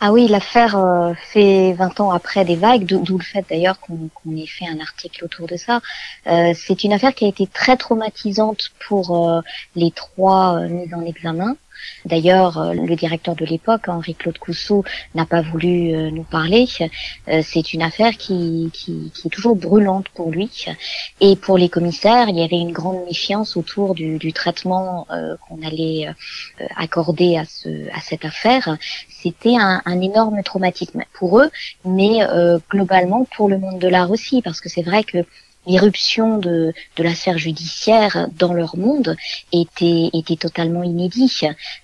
Ah 0.00 0.12
oui, 0.12 0.26
l'affaire 0.28 0.76
euh, 0.76 1.14
fait 1.32 1.72
20 1.74 2.00
ans 2.00 2.10
après 2.10 2.44
des 2.44 2.56
vagues, 2.56 2.84
d'o- 2.84 3.00
d'où 3.02 3.18
le 3.18 3.24
fait 3.24 3.44
d'ailleurs 3.48 3.78
qu'on 3.80 4.10
ait 4.36 4.46
fait 4.46 4.66
un 4.66 4.80
article 4.80 5.24
autour 5.24 5.46
de 5.46 5.56
ça. 5.56 5.80
Euh, 6.26 6.52
c'est 6.54 6.84
une 6.84 6.92
affaire 6.92 7.14
qui 7.14 7.24
a 7.24 7.28
été 7.28 7.46
très 7.46 7.76
traumatisante 7.76 8.70
pour 8.88 9.28
euh, 9.30 9.40
les 9.76 9.90
trois 9.90 10.56
euh, 10.58 10.68
mis 10.68 10.92
en 10.94 11.02
examen. 11.04 11.56
D'ailleurs, 12.04 12.58
euh, 12.58 12.72
le 12.72 12.96
directeur 12.96 13.34
de 13.34 13.44
l'époque, 13.44 13.88
Henri-Claude 13.88 14.38
Coussou, 14.38 14.84
n'a 15.14 15.26
pas 15.26 15.42
voulu 15.42 15.94
euh, 15.94 16.10
nous 16.10 16.22
parler. 16.22 16.66
Euh, 17.28 17.42
c'est 17.44 17.72
une 17.72 17.82
affaire 17.82 18.16
qui, 18.16 18.70
qui, 18.72 19.12
est 19.24 19.28
toujours 19.28 19.56
brûlante 19.56 20.08
pour 20.10 20.30
lui. 20.30 20.50
Et 21.20 21.36
pour 21.36 21.58
les 21.58 21.68
commissaires, 21.68 22.28
il 22.28 22.38
y 22.38 22.42
avait 22.42 22.58
une 22.58 22.72
grande 22.72 23.04
méfiance 23.04 23.56
autour 23.56 23.94
du, 23.94 24.18
du 24.18 24.32
traitement 24.32 25.06
qu'on 25.48 25.62
allait 25.66 26.08
accorder 26.76 27.36
à, 27.36 27.44
ce, 27.44 27.88
à 27.94 28.00
cette 28.00 28.24
affaire 28.24 28.76
c'était 29.22 29.56
un, 29.56 29.82
un 29.84 30.00
énorme 30.00 30.42
traumatisme 30.42 31.02
pour 31.12 31.40
eux, 31.40 31.50
mais 31.84 32.20
globalement 32.70 33.26
pour 33.36 33.48
le 33.48 33.58
monde 33.58 33.78
de 33.78 33.88
l'art 33.88 34.10
aussi, 34.10 34.42
parce 34.42 34.60
que 34.60 34.68
c'est 34.68 34.82
vrai 34.82 35.04
que 35.04 35.24
l'irruption 35.66 36.38
de, 36.38 36.72
de 36.96 37.02
la 37.02 37.14
sphère 37.14 37.38
judiciaire 37.38 38.28
dans 38.38 38.52
leur 38.52 38.76
monde 38.76 39.16
était, 39.52 40.10
était 40.12 40.36
totalement 40.36 40.82
inédit 40.82 41.42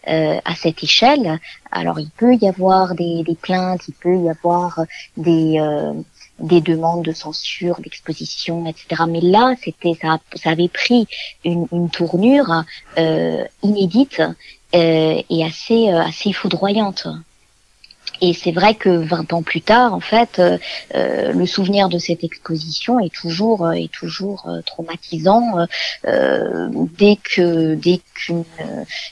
euh, 0.08 0.38
à 0.44 0.54
cette 0.54 0.82
échelle. 0.82 1.38
Alors 1.70 2.00
il 2.00 2.10
peut 2.10 2.34
y 2.36 2.48
avoir 2.48 2.94
des, 2.94 3.22
des 3.22 3.34
plaintes, 3.34 3.82
il 3.88 3.94
peut 3.94 4.18
y 4.18 4.30
avoir 4.30 4.80
des, 5.16 5.58
euh, 5.60 5.92
des 6.38 6.60
demandes 6.60 7.04
de 7.04 7.12
censure, 7.12 7.80
d'exposition, 7.80 8.66
etc. 8.66 9.02
Mais 9.08 9.20
là, 9.20 9.54
c'était 9.62 9.94
ça, 10.00 10.18
ça 10.34 10.50
avait 10.50 10.68
pris 10.68 11.06
une, 11.44 11.66
une 11.72 11.90
tournure 11.90 12.64
euh, 12.98 13.44
inédite 13.62 14.22
euh, 14.74 15.22
et 15.30 15.44
assez, 15.44 15.88
euh, 15.88 16.00
assez 16.00 16.32
foudroyante. 16.32 17.06
Et 18.20 18.32
c'est 18.32 18.52
vrai 18.52 18.74
que 18.74 18.88
20 18.88 19.32
ans 19.32 19.42
plus 19.42 19.60
tard, 19.60 19.92
en 19.94 20.00
fait, 20.00 20.38
euh, 20.38 20.58
euh, 20.94 21.32
le 21.32 21.46
souvenir 21.46 21.88
de 21.88 21.98
cette 21.98 22.24
exposition 22.24 22.98
est 23.00 23.12
toujours 23.12 23.64
euh, 23.66 23.72
est 23.72 23.92
toujours 23.92 24.44
euh, 24.48 24.60
traumatisant. 24.62 25.66
euh, 26.06 26.68
dès 26.98 27.16
que 27.16 27.74
dès 27.74 28.00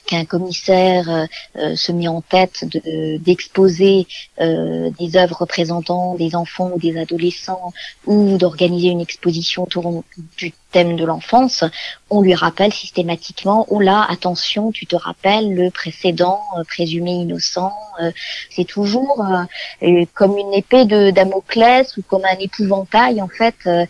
qu'un 0.07 0.25
commissaire 0.25 1.27
euh, 1.57 1.77
se 1.77 1.93
met 1.93 2.09
en 2.09 2.21
tête 2.21 2.65
de- 2.73 3.19
d'exposer 3.19 4.07
des 4.41 5.17
œuvres 5.17 5.37
représentant 5.41 6.15
des 6.15 6.35
enfants 6.35 6.71
ou 6.75 6.79
des 6.79 6.97
adolescents 6.99 7.73
ou 8.07 8.37
d'organiser 8.39 8.89
une 8.89 9.01
exposition 9.01 9.65
autour 9.65 10.03
du 10.37 10.53
de 10.83 11.05
l'enfance, 11.05 11.63
on 12.11 12.21
lui 12.21 12.35
rappelle 12.35 12.73
systématiquement 12.73 13.65
oh 13.69 13.79
là 13.79 14.05
attention, 14.09 14.73
tu 14.73 14.87
te 14.87 14.97
rappelles 14.97 15.55
le 15.55 15.71
précédent 15.71 16.41
euh, 16.59 16.65
présumé 16.65 17.13
innocent. 17.13 17.73
euh, 18.01 18.11
c'est 18.51 18.65
toujours 18.65 19.25
euh, 19.25 19.87
euh, 19.87 20.05
comme 20.15 20.37
une 20.37 20.53
épée 20.53 20.85
de 20.85 21.13
Damoclès 21.13 21.97
ou 21.97 22.03
comme 22.03 22.25
un 22.25 22.39
épouvantail 22.41 23.23
en 23.23 23.29
fait 23.29 23.55
euh, 23.67 23.85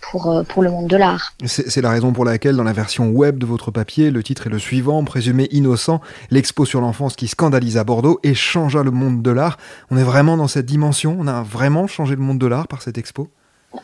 pour 0.00 0.42
pour 0.48 0.62
le 0.62 0.70
monde 0.70 0.88
de 0.88 0.96
l'art. 0.96 1.34
C'est 1.46 1.80
la 1.80 1.90
raison 1.90 2.12
pour 2.12 2.24
laquelle, 2.24 2.56
dans 2.56 2.64
la 2.64 2.72
version 2.72 3.10
web 3.10 3.38
de 3.38 3.46
votre 3.46 3.70
papier, 3.70 4.10
le 4.10 4.22
titre 4.24 4.48
est 4.48 4.50
le 4.50 4.58
suivant, 4.58 5.04
présumé 5.04 5.46
innocent, 5.52 6.00
l'expo 6.30 6.64
sur 6.64 6.80
l'enfance 6.80 7.14
qui 7.14 7.28
scandalisa 7.28 7.84
Bordeaux 7.84 8.18
et 8.24 8.34
changea 8.34 8.82
le 8.82 8.90
monde 8.90 9.22
de 9.22 9.30
l'art. 9.30 9.56
On 9.90 9.96
est 9.96 10.02
vraiment 10.02 10.36
dans 10.36 10.48
cette 10.48 10.66
dimension, 10.66 11.16
on 11.18 11.28
a 11.28 11.42
vraiment 11.42 11.86
changé 11.86 12.16
le 12.16 12.22
monde 12.22 12.38
de 12.38 12.46
l'art 12.46 12.66
par 12.66 12.82
cette 12.82 12.98
expo? 12.98 13.28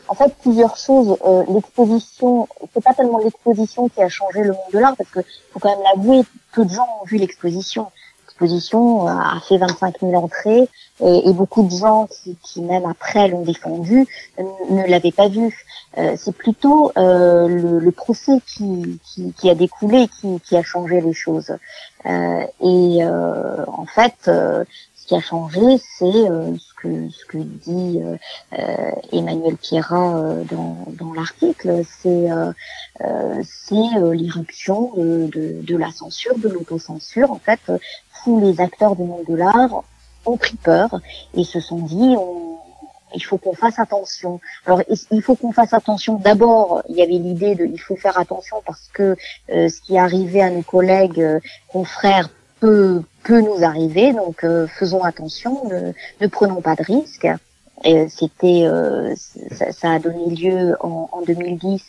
En 0.07 0.15
fait, 0.15 0.33
plusieurs 0.41 0.77
choses. 0.77 1.17
Euh, 1.25 1.43
l'exposition, 1.49 2.47
c'est 2.73 2.83
pas 2.83 2.93
tellement 2.93 3.19
l'exposition 3.19 3.87
qui 3.89 4.01
a 4.01 4.09
changé 4.09 4.41
le 4.41 4.51
monde 4.51 4.71
de 4.73 4.79
l'art, 4.79 4.95
parce 4.97 5.09
que 5.09 5.19
faut 5.51 5.59
quand 5.59 5.69
même 5.69 5.83
l'avouer, 5.83 6.23
peu 6.53 6.65
de 6.65 6.69
gens 6.69 6.87
ont 7.01 7.05
vu 7.05 7.17
l'exposition. 7.17 7.87
L'exposition 8.25 9.07
a 9.07 9.39
fait 9.47 9.57
25 9.57 9.95
000 10.01 10.13
entrées, 10.13 10.67
et, 10.99 11.33
beaucoup 11.33 11.63
de 11.63 11.71
gens 11.71 12.07
qui, 12.07 12.35
qui 12.43 12.61
même 12.61 12.85
après 12.85 13.27
l'ont 13.27 13.43
défendu 13.43 14.07
ne 14.69 14.85
l'avaient 14.87 15.11
pas 15.11 15.27
vu. 15.27 15.65
Euh, 15.97 16.15
c'est 16.17 16.35
plutôt 16.35 16.91
euh, 16.97 17.47
le, 17.47 17.79
le 17.79 17.91
procès 17.91 18.39
qui, 18.45 18.99
qui, 19.05 19.33
qui 19.33 19.49
a 19.49 19.55
découlé 19.55 20.07
qui, 20.19 20.39
qui 20.41 20.55
a 20.55 20.63
changé 20.63 21.01
les 21.01 21.13
choses. 21.13 21.55
Euh, 22.05 22.45
et 22.61 23.03
euh, 23.03 23.65
en 23.67 23.85
fait, 23.85 24.15
euh, 24.27 24.63
ce 24.95 25.07
qui 25.07 25.15
a 25.15 25.19
changé, 25.19 25.61
c'est 25.97 26.11
ce 26.11 26.66
que 26.81 27.09
ce 27.09 27.25
que 27.25 27.37
dit 27.37 27.99
euh, 28.03 28.15
euh, 28.57 28.91
Emmanuel 29.11 29.57
Pierrat 29.57 30.17
euh, 30.17 30.43
dans, 30.51 30.77
dans 30.99 31.13
l'article, 31.13 31.81
c'est 32.01 32.27
c'est 33.43 33.99
l'irruption 34.13 34.91
de, 34.95 35.27
de, 35.31 35.61
de 35.61 35.77
la 35.77 35.91
censure, 35.91 36.37
de 36.37 36.49
l'autocensure. 36.49 37.31
En 37.31 37.39
fait, 37.39 37.59
tous 38.23 38.39
les 38.39 38.59
acteurs 38.61 38.95
du 38.95 39.03
monde 39.03 39.25
de 39.27 39.35
l'art 39.35 39.83
ont 40.25 40.37
pris 40.37 40.55
peur 40.57 40.89
et 41.35 41.43
se 41.43 41.59
sont 41.59 41.77
dit 41.79 42.15
on, 42.17 42.57
il 43.15 43.23
faut 43.23 43.37
qu'on 43.37 43.53
fasse 43.53 43.79
attention. 43.79 44.39
Alors 44.65 44.81
il- 45.11 45.21
faut 45.21 45.35
qu'on 45.35 45.51
fasse 45.51 45.73
attention. 45.73 46.15
D'abord, 46.15 46.81
il 46.89 46.95
y 46.95 47.01
avait 47.03 47.11
l'idée 47.13 47.55
de 47.55 47.65
il 47.65 47.77
faut 47.79 47.95
faire 47.95 48.17
attention 48.19 48.57
parce 48.65 48.89
que 48.93 49.15
euh, 49.53 49.69
ce 49.69 49.79
qui 49.81 49.95
est 49.95 49.99
arrivé 49.99 50.41
à 50.41 50.49
nos 50.49 50.63
collègues 50.63 51.23
confrères 51.67 52.29
peut 52.59 53.03
peut 53.27 53.41
nous 53.41 53.63
arriver. 53.63 54.13
Donc 54.13 54.43
euh, 54.43 54.67
faisons 54.79 55.03
attention, 55.03 55.53
ne, 55.69 55.91
ne 56.21 56.27
prenons 56.27 56.61
pas 56.61 56.75
de 56.75 56.83
risques. 56.83 57.27
C'était, 58.09 58.63
euh, 58.65 59.13
ça, 59.51 59.71
ça 59.71 59.91
a 59.91 59.99
donné 59.99 60.33
lieu 60.35 60.75
en, 60.79 61.09
en 61.11 61.21
2010 61.21 61.83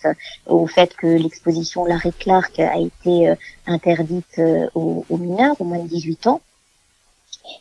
au 0.46 0.66
fait 0.66 0.94
que 0.94 1.06
l'exposition 1.06 1.86
Larry 1.86 2.12
Clark 2.12 2.58
a 2.58 2.78
été 2.78 3.30
euh, 3.30 3.34
interdite 3.66 4.38
aux, 4.74 5.06
aux 5.08 5.16
mineurs, 5.16 5.56
aux 5.60 5.64
moins 5.64 5.78
de 5.78 5.88
18 5.88 6.26
ans. 6.26 6.40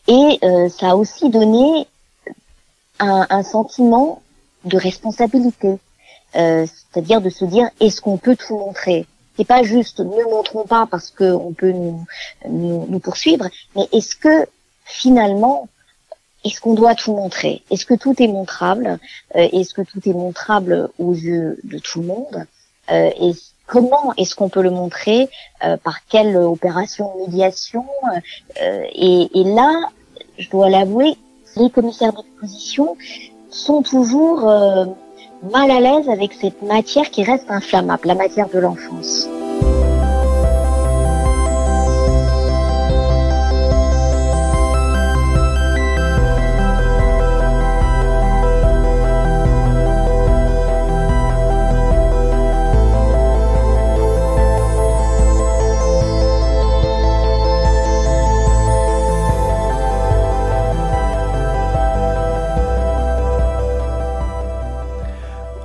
Et 0.08 0.40
euh, 0.44 0.68
ça 0.68 0.92
a 0.92 0.96
aussi 0.96 1.30
donné 1.30 1.88
un, 3.00 3.26
un 3.30 3.44
sentiment 3.44 4.22
de 4.66 4.78
responsabilité, 4.90 5.72
Euh, 6.36 6.66
c'est-à-dire 6.68 7.22
de 7.22 7.32
se 7.40 7.46
dire 7.46 7.68
est-ce 7.80 8.02
qu'on 8.04 8.18
peut 8.26 8.36
tout 8.36 8.58
montrer? 8.66 9.00
C'est 9.38 9.46
pas 9.46 9.64
juste 9.64 10.00
ne 10.00 10.24
montrons 10.24 10.66
pas 10.66 10.88
parce 10.90 11.12
que 11.12 11.32
on 11.32 11.54
peut 11.54 11.72
nous, 11.72 12.06
nous, 12.50 12.88
nous 12.90 13.00
poursuivre, 13.00 13.48
mais 13.76 13.88
est-ce 13.94 14.16
que 14.16 14.48
finalement 14.84 15.70
est-ce 16.44 16.62
qu'on 16.62 16.74
doit 16.76 16.96
tout 16.96 17.14
montrer? 17.14 17.62
Est-ce 17.72 17.86
que 17.86 17.94
tout 17.94 18.16
est 18.22 18.28
montrable? 18.28 19.00
Euh, 19.36 19.50
Est-ce 19.52 19.74
que 19.74 19.82
tout 19.82 20.00
est 20.08 20.14
montrable 20.14 20.90
aux 20.98 21.14
yeux 21.14 21.60
de 21.64 21.78
tout 21.78 22.02
le 22.02 22.08
monde? 22.08 22.46
Euh, 22.92 23.10
comment 23.66 24.14
est-ce 24.18 24.34
qu'on 24.36 24.48
peut 24.48 24.62
le 24.62 24.70
montrer 24.72 25.30
Euh, 25.64 25.78
Par 25.78 26.06
quelle 26.08 26.38
opération 26.38 27.12
médiation? 27.18 27.86
Et, 28.94 29.28
et 29.34 29.44
là, 29.44 29.90
je 30.38 30.50
dois 30.50 30.70
l'avouer, 30.70 31.18
les 31.58 31.70
commissaires 31.70 32.14
d'exposition 32.14 32.96
sont 33.50 33.82
toujours 33.82 34.50
mal 35.44 35.72
à 35.72 35.80
l'aise 35.80 36.10
avec 36.10 36.34
cette 36.34 36.62
matière 36.62 37.10
qui 37.10 37.24
reste 37.24 37.50
inflammable, 37.50 38.08
la 38.08 38.16
matière 38.16 38.50
de 38.50 38.60
l'enfance. 38.60 39.30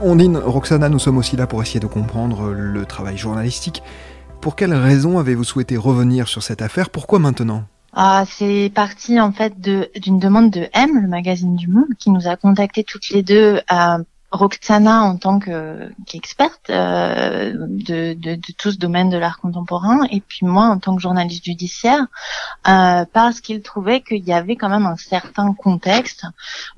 Ondine, 0.03 0.37
Roxana, 0.37 0.89
nous 0.89 0.99
sommes 0.99 1.19
aussi 1.19 1.37
là 1.37 1.47
pour 1.47 1.63
essayer 1.63 1.79
de 1.79 1.87
comprendre 1.87 2.51
le 2.51 2.85
travail 2.85 3.17
journalistique. 3.17 3.85
Pour 4.41 4.57
quelles 4.57 4.75
raisons 4.75 5.21
avez-vous 5.21 5.45
souhaité 5.45 5.77
revenir 5.77 6.27
sur 6.27 6.43
cette 6.43 6.61
affaire? 6.61 6.91
Pourquoi 6.91 7.21
maintenant? 7.21 7.65
Ah, 7.93 8.25
c'est 8.27 8.73
parti 8.75 9.21
en 9.21 9.31
fait 9.31 9.61
d'une 9.61 10.19
demande 10.19 10.51
de 10.51 10.67
M, 10.73 11.01
le 11.01 11.07
magazine 11.07 11.55
du 11.55 11.69
Monde, 11.69 11.95
qui 11.99 12.11
nous 12.11 12.27
a 12.27 12.37
contactés 12.37 12.83
toutes 12.83 13.11
les 13.11 13.23
deux 13.23 13.61
à 13.69 13.99
Roxana 14.33 15.03
en 15.03 15.17
tant 15.19 15.39
que 15.39 15.91
qu'experte 16.07 16.71
euh, 16.71 17.53
de, 17.69 18.15
de, 18.15 18.35
de 18.35 18.53
tout 18.57 18.73
ce 18.73 18.79
domaine 18.79 19.11
de 19.11 19.19
l'art 19.19 19.39
contemporain 19.39 20.07
et 20.11 20.21
puis 20.21 20.47
moi 20.47 20.65
en 20.65 20.79
tant 20.79 20.97
que 20.97 21.03
journaliste 21.03 21.45
judiciaire 21.45 22.07
euh, 22.67 23.05
parce 23.13 23.43
qu'il 23.43 23.61
trouvait 23.61 24.01
qu'il 24.01 24.25
y 24.25 24.33
avait 24.33 24.57
quand 24.57 24.71
même 24.71 24.87
un 24.87 24.97
certain 24.97 25.53
contexte 25.53 26.25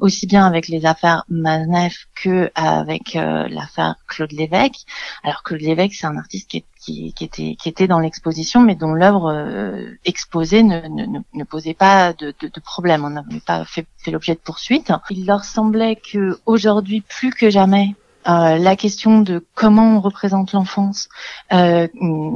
aussi 0.01 0.27
bien 0.27 0.45
avec 0.47 0.67
les 0.67 0.85
affaires 0.85 1.25
Maznef 1.29 2.09
que 2.17 2.51
avec 2.57 3.15
euh, 3.15 3.47
l'affaire 3.49 3.95
Claude 4.09 4.33
Lévesque. 4.33 4.85
Alors 5.23 5.45
Claude 5.45 5.61
Lévesque 5.61 5.95
c'est 5.95 6.07
un 6.07 6.19
artiste 6.19 6.51
qui 6.51 6.59
est 6.59 6.65
qui, 6.85 7.13
qui, 7.15 7.25
était 7.25 7.57
qui 7.57 7.69
était 7.69 7.87
dans 7.87 7.99
l'exposition, 7.99 8.61
mais 8.61 8.75
dont 8.75 8.93
l'œuvre 8.93 9.33
euh, 9.33 9.91
exposée 10.05 10.63
ne, 10.63 10.81
ne, 10.89 11.19
ne, 11.33 11.45
posait 11.45 11.75
pas 11.75 12.13
de, 12.13 12.35
de, 12.41 12.49
de 12.49 12.61
problème. 12.61 13.05
On 13.05 13.11
n'avait 13.11 13.41
pas 13.41 13.65
fait, 13.65 13.87
fait 13.99 14.11
l'objet 14.11 14.35
de 14.35 14.41
poursuite. 14.41 14.93
Il 15.11 15.27
leur 15.27 15.45
semblait 15.45 15.97
que 15.97 16.39
aujourd'hui, 16.47 17.01
plus 17.01 17.31
que 17.31 17.49
jamais, 17.49 17.95
euh, 18.27 18.57
la 18.57 18.77
question 18.77 19.21
de 19.21 19.45
comment 19.55 19.97
on 19.97 20.01
représente 20.01 20.53
l'enfance. 20.53 21.09
Euh, 21.53 21.89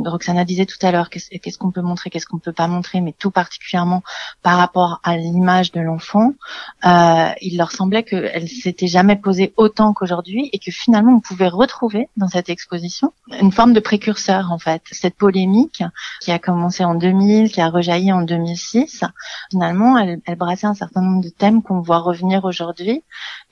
Roxana 0.04 0.44
disait 0.44 0.66
tout 0.66 0.78
à 0.82 0.92
l'heure 0.92 1.08
qu'est-ce 1.08 1.30
qu'est-ce 1.38 1.58
qu'on 1.58 1.70
peut 1.70 1.80
montrer, 1.80 2.10
qu'est-ce 2.10 2.26
qu'on 2.26 2.38
peut 2.38 2.52
pas 2.52 2.68
montrer, 2.68 3.00
mais 3.00 3.14
tout 3.18 3.30
particulièrement 3.30 4.02
par 4.42 4.58
rapport 4.58 5.00
à 5.02 5.16
l'image 5.16 5.72
de 5.72 5.80
l'enfant. 5.80 6.34
Euh, 6.84 7.30
il 7.40 7.56
leur 7.56 7.72
semblait 7.72 8.02
qu'elle 8.02 8.48
s'était 8.48 8.86
jamais 8.86 9.16
posée 9.16 9.54
autant 9.56 9.94
qu'aujourd'hui 9.94 10.50
et 10.52 10.58
que 10.58 10.70
finalement 10.70 11.12
on 11.16 11.20
pouvait 11.20 11.48
retrouver 11.48 12.08
dans 12.16 12.28
cette 12.28 12.50
exposition 12.50 13.12
une 13.40 13.52
forme 13.52 13.72
de 13.72 13.80
précurseur 13.80 14.52
en 14.52 14.58
fait. 14.58 14.82
Cette 14.90 15.16
polémique 15.16 15.82
qui 16.20 16.32
a 16.32 16.38
commencé 16.38 16.84
en 16.84 16.94
2000, 16.94 17.50
qui 17.50 17.60
a 17.60 17.68
rejailli 17.68 18.12
en 18.12 18.22
2006, 18.22 19.04
finalement 19.50 19.96
elle, 19.96 20.20
elle 20.26 20.36
brassait 20.36 20.66
un 20.66 20.74
certain 20.74 21.00
nombre 21.00 21.22
de 21.22 21.30
thèmes 21.30 21.62
qu'on 21.62 21.80
voit 21.80 21.98
revenir 21.98 22.44
aujourd'hui. 22.44 23.02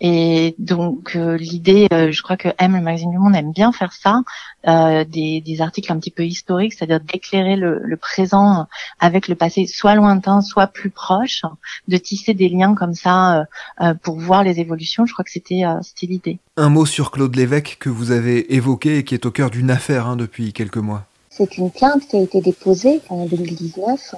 Et 0.01 0.55
donc 0.59 1.17
euh, 1.17 1.37
l'idée, 1.37 1.87
euh, 1.93 2.13
je 2.13 2.23
crois 2.23 2.37
que 2.37 2.49
M, 2.59 2.75
le 2.75 2.83
magazine 2.83 3.11
du 3.11 3.19
Monde, 3.19 3.35
aime 3.35 3.53
bien 3.53 3.73
faire 3.73 3.93
ça, 3.93 4.21
euh, 4.69 5.05
des, 5.05 5.41
des, 5.41 5.61
articles 5.63 5.91
un 5.91 5.99
petit 5.99 6.11
peu 6.11 6.25
historiques, 6.25 6.75
c'est-à-dire 6.75 7.01
d'éclairer 7.01 7.57
le, 7.57 7.81
le, 7.83 7.97
présent 7.97 8.67
avec 9.01 9.27
le 9.27 9.35
passé, 9.35 9.67
soit 9.67 9.95
lointain, 9.95 10.43
soit 10.43 10.67
plus 10.67 10.91
proche, 10.91 11.43
de 11.89 11.97
tisser 11.97 12.35
des 12.35 12.51
liens 12.51 12.75
comme 12.75 12.95
ça 12.95 13.47
euh, 13.81 13.95
pour 13.95 14.19
voir 14.19 14.43
les 14.43 14.61
évolutions. 14.61 15.07
Je 15.07 15.13
crois 15.13 15.25
que 15.25 15.31
c'était 15.31 15.65
euh, 15.65 15.81
c'était 15.83 16.07
l'idée. 16.07 16.39
Un 16.57 16.69
mot 16.69 16.87
sur 16.87 17.11
Claude 17.11 17.35
Lévesque 17.37 17.77
que 17.79 17.89
vous 17.89 18.11
avez 18.11 18.55
évoqué 18.55 18.99
et 18.99 19.05
qui 19.05 19.15
est 19.15 19.27
au 19.27 19.31
cœur 19.31 19.51
d'une 19.51 19.71
affaire 19.71 20.07
hein, 20.07 20.17
depuis 20.17 20.53
quelques 20.53 20.77
mois. 20.77 21.05
C'est 21.31 21.59
une 21.59 21.71
plainte 21.71 22.07
qui 22.09 22.17
a 22.17 22.21
été 22.21 22.41
déposée 22.41 23.01
en 23.11 23.27
2019 23.27 24.15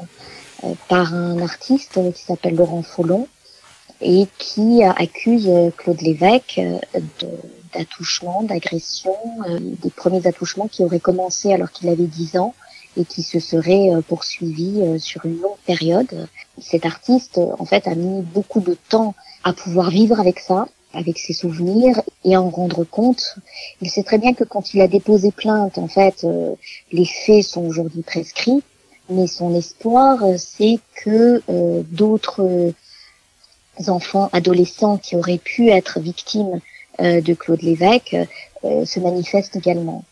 euh, 0.64 0.74
par 0.88 1.14
un 1.14 1.40
artiste 1.40 1.98
qui 2.14 2.22
s'appelle 2.22 2.54
Laurent 2.54 2.82
Follon 2.82 3.26
et 4.00 4.26
qui 4.38 4.82
accuse 4.82 5.50
Claude 5.76 6.00
Lévesque 6.02 6.60
de 7.20 7.28
d'attouchement, 7.72 8.42
d'agression, 8.42 9.16
euh, 9.48 9.58
des 9.60 9.90
premiers 9.90 10.26
attouchements 10.26 10.68
qui 10.68 10.84
auraient 10.84 11.00
commencé 11.00 11.52
alors 11.52 11.70
qu'il 11.70 11.88
avait 11.88 12.06
10 12.06 12.36
ans 12.38 12.54
et 12.96 13.04
qui 13.04 13.22
se 13.22 13.38
seraient 13.38 13.94
euh, 13.94 14.00
poursuivis 14.00 14.80
euh, 14.82 14.98
sur 14.98 15.24
une 15.26 15.40
longue 15.40 15.58
période. 15.66 16.28
Cet 16.60 16.86
artiste, 16.86 17.40
en 17.58 17.64
fait, 17.64 17.86
a 17.86 17.94
mis 17.94 18.22
beaucoup 18.22 18.60
de 18.60 18.76
temps 18.88 19.14
à 19.44 19.52
pouvoir 19.52 19.90
vivre 19.90 20.18
avec 20.18 20.40
ça, 20.40 20.66
avec 20.92 21.18
ses 21.18 21.32
souvenirs 21.32 22.00
et 22.24 22.36
en 22.36 22.48
rendre 22.50 22.84
compte. 22.84 23.36
Il 23.80 23.90
sait 23.90 24.02
très 24.02 24.18
bien 24.18 24.34
que 24.34 24.44
quand 24.44 24.74
il 24.74 24.80
a 24.80 24.88
déposé 24.88 25.30
plainte, 25.30 25.78
en 25.78 25.88
fait, 25.88 26.26
les 26.90 27.04
faits 27.04 27.44
sont 27.44 27.64
aujourd'hui 27.64 28.02
prescrits, 28.02 28.62
mais 29.10 29.26
son 29.26 29.54
espoir, 29.54 30.18
c'est 30.38 30.80
que 30.96 31.42
d'autres 31.92 32.72
enfants, 33.86 34.28
adolescents 34.32 34.98
qui 34.98 35.16
auraient 35.16 35.38
pu 35.38 35.70
être 35.70 36.00
victimes 36.00 36.60
euh, 37.00 37.20
de 37.20 37.34
Claude 37.34 37.62
Lévesque 37.62 38.16
euh, 38.64 38.84
se 38.84 38.98
manifeste 38.98 39.54
également. 39.56 40.04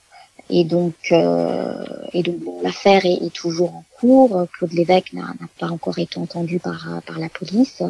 Et 0.49 0.63
donc, 0.63 0.95
euh, 1.11 1.85
donc 2.15 2.39
bon, 2.39 2.61
l'affaire 2.63 3.05
est, 3.05 3.15
est, 3.15 3.33
toujours 3.33 3.75
en 3.75 3.85
cours. 3.99 4.47
Claude 4.53 4.73
Lévesque 4.73 5.13
n'a 5.13 5.35
pas 5.59 5.67
encore 5.67 5.99
été 5.99 6.19
entendu 6.21 6.61
par, 6.61 6.87
par 7.05 7.19
la 7.19 7.29
police. 7.29 7.83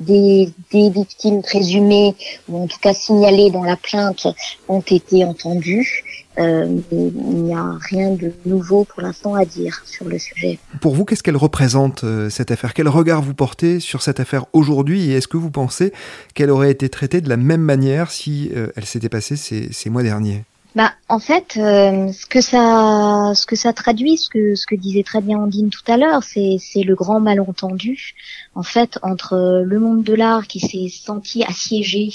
Des, 0.00 0.48
des 0.72 0.90
victimes 0.90 1.42
présumées, 1.42 2.16
ou 2.48 2.64
en 2.64 2.66
tout 2.66 2.80
cas 2.80 2.94
signalées 2.94 3.50
dans 3.50 3.62
la 3.62 3.76
plainte, 3.76 4.26
ont 4.68 4.80
été 4.80 5.24
entendues. 5.24 6.21
Euh, 6.38 6.78
il 6.90 7.42
n'y 7.44 7.54
a 7.54 7.76
rien 7.90 8.12
de 8.12 8.32
nouveau 8.46 8.84
pour 8.84 9.02
l'instant 9.02 9.34
à 9.34 9.44
dire 9.44 9.82
sur 9.84 10.08
le 10.08 10.18
sujet. 10.18 10.58
Pour 10.80 10.94
vous, 10.94 11.04
qu'est-ce 11.04 11.22
qu'elle 11.22 11.36
représente 11.36 12.04
euh, 12.04 12.30
cette 12.30 12.50
affaire? 12.50 12.72
Quel 12.72 12.88
regard 12.88 13.20
vous 13.20 13.34
portez 13.34 13.80
sur 13.80 14.02
cette 14.02 14.18
affaire 14.18 14.46
aujourd'hui? 14.52 15.10
Et 15.10 15.14
est-ce 15.14 15.28
que 15.28 15.36
vous 15.36 15.50
pensez 15.50 15.92
qu'elle 16.34 16.50
aurait 16.50 16.70
été 16.70 16.88
traitée 16.88 17.20
de 17.20 17.28
la 17.28 17.36
même 17.36 17.60
manière 17.60 18.10
si 18.10 18.50
euh, 18.56 18.68
elle 18.76 18.86
s'était 18.86 19.10
passée 19.10 19.36
ces, 19.36 19.72
ces 19.72 19.90
mois 19.90 20.02
derniers? 20.02 20.44
Bah, 20.74 20.92
en 21.10 21.18
fait, 21.18 21.58
euh, 21.58 22.10
ce 22.12 22.24
que 22.24 22.40
ça, 22.40 23.32
ce 23.34 23.44
que 23.44 23.56
ça 23.56 23.74
traduit, 23.74 24.16
ce 24.16 24.30
que 24.30 24.54
ce 24.54 24.64
que 24.66 24.74
disait 24.74 25.02
très 25.02 25.20
bien 25.20 25.38
Andine 25.38 25.68
tout 25.68 25.84
à 25.86 25.98
l'heure, 25.98 26.22
c'est 26.22 26.56
c'est 26.58 26.82
le 26.82 26.94
grand 26.94 27.20
malentendu, 27.20 28.14
en 28.54 28.62
fait, 28.62 28.98
entre 29.02 29.62
le 29.66 29.78
monde 29.78 30.02
de 30.02 30.14
l'art 30.14 30.46
qui 30.46 30.60
s'est 30.60 30.88
senti 30.88 31.44
assiégé, 31.44 32.08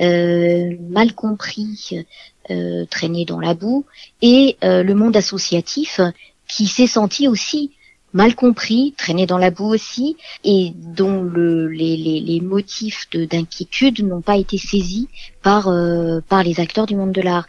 euh, 0.00 0.70
mal 0.88 1.14
compris, 1.14 2.06
euh, 2.50 2.84
traîné 2.86 3.24
dans 3.24 3.40
la 3.40 3.54
boue, 3.54 3.84
et 4.22 4.56
euh, 4.64 4.82
le 4.82 4.94
monde 4.94 5.16
associatif 5.16 6.00
qui 6.48 6.66
s'est 6.66 6.86
senti 6.86 7.28
aussi 7.28 7.72
mal 8.12 8.34
compris, 8.34 8.94
traîné 8.96 9.26
dans 9.26 9.38
la 9.38 9.50
boue 9.50 9.72
aussi, 9.72 10.16
et 10.44 10.72
dont 10.74 11.22
le, 11.22 11.68
les, 11.68 11.96
les, 11.96 12.20
les 12.20 12.40
motifs 12.40 13.08
d'inquiétude 13.12 14.04
n'ont 14.04 14.20
pas 14.20 14.36
été 14.36 14.58
saisis 14.58 15.08
par, 15.42 15.68
euh, 15.68 16.20
par 16.28 16.42
les 16.42 16.58
acteurs 16.60 16.86
du 16.86 16.96
monde 16.96 17.12
de 17.12 17.20
l'art. 17.20 17.46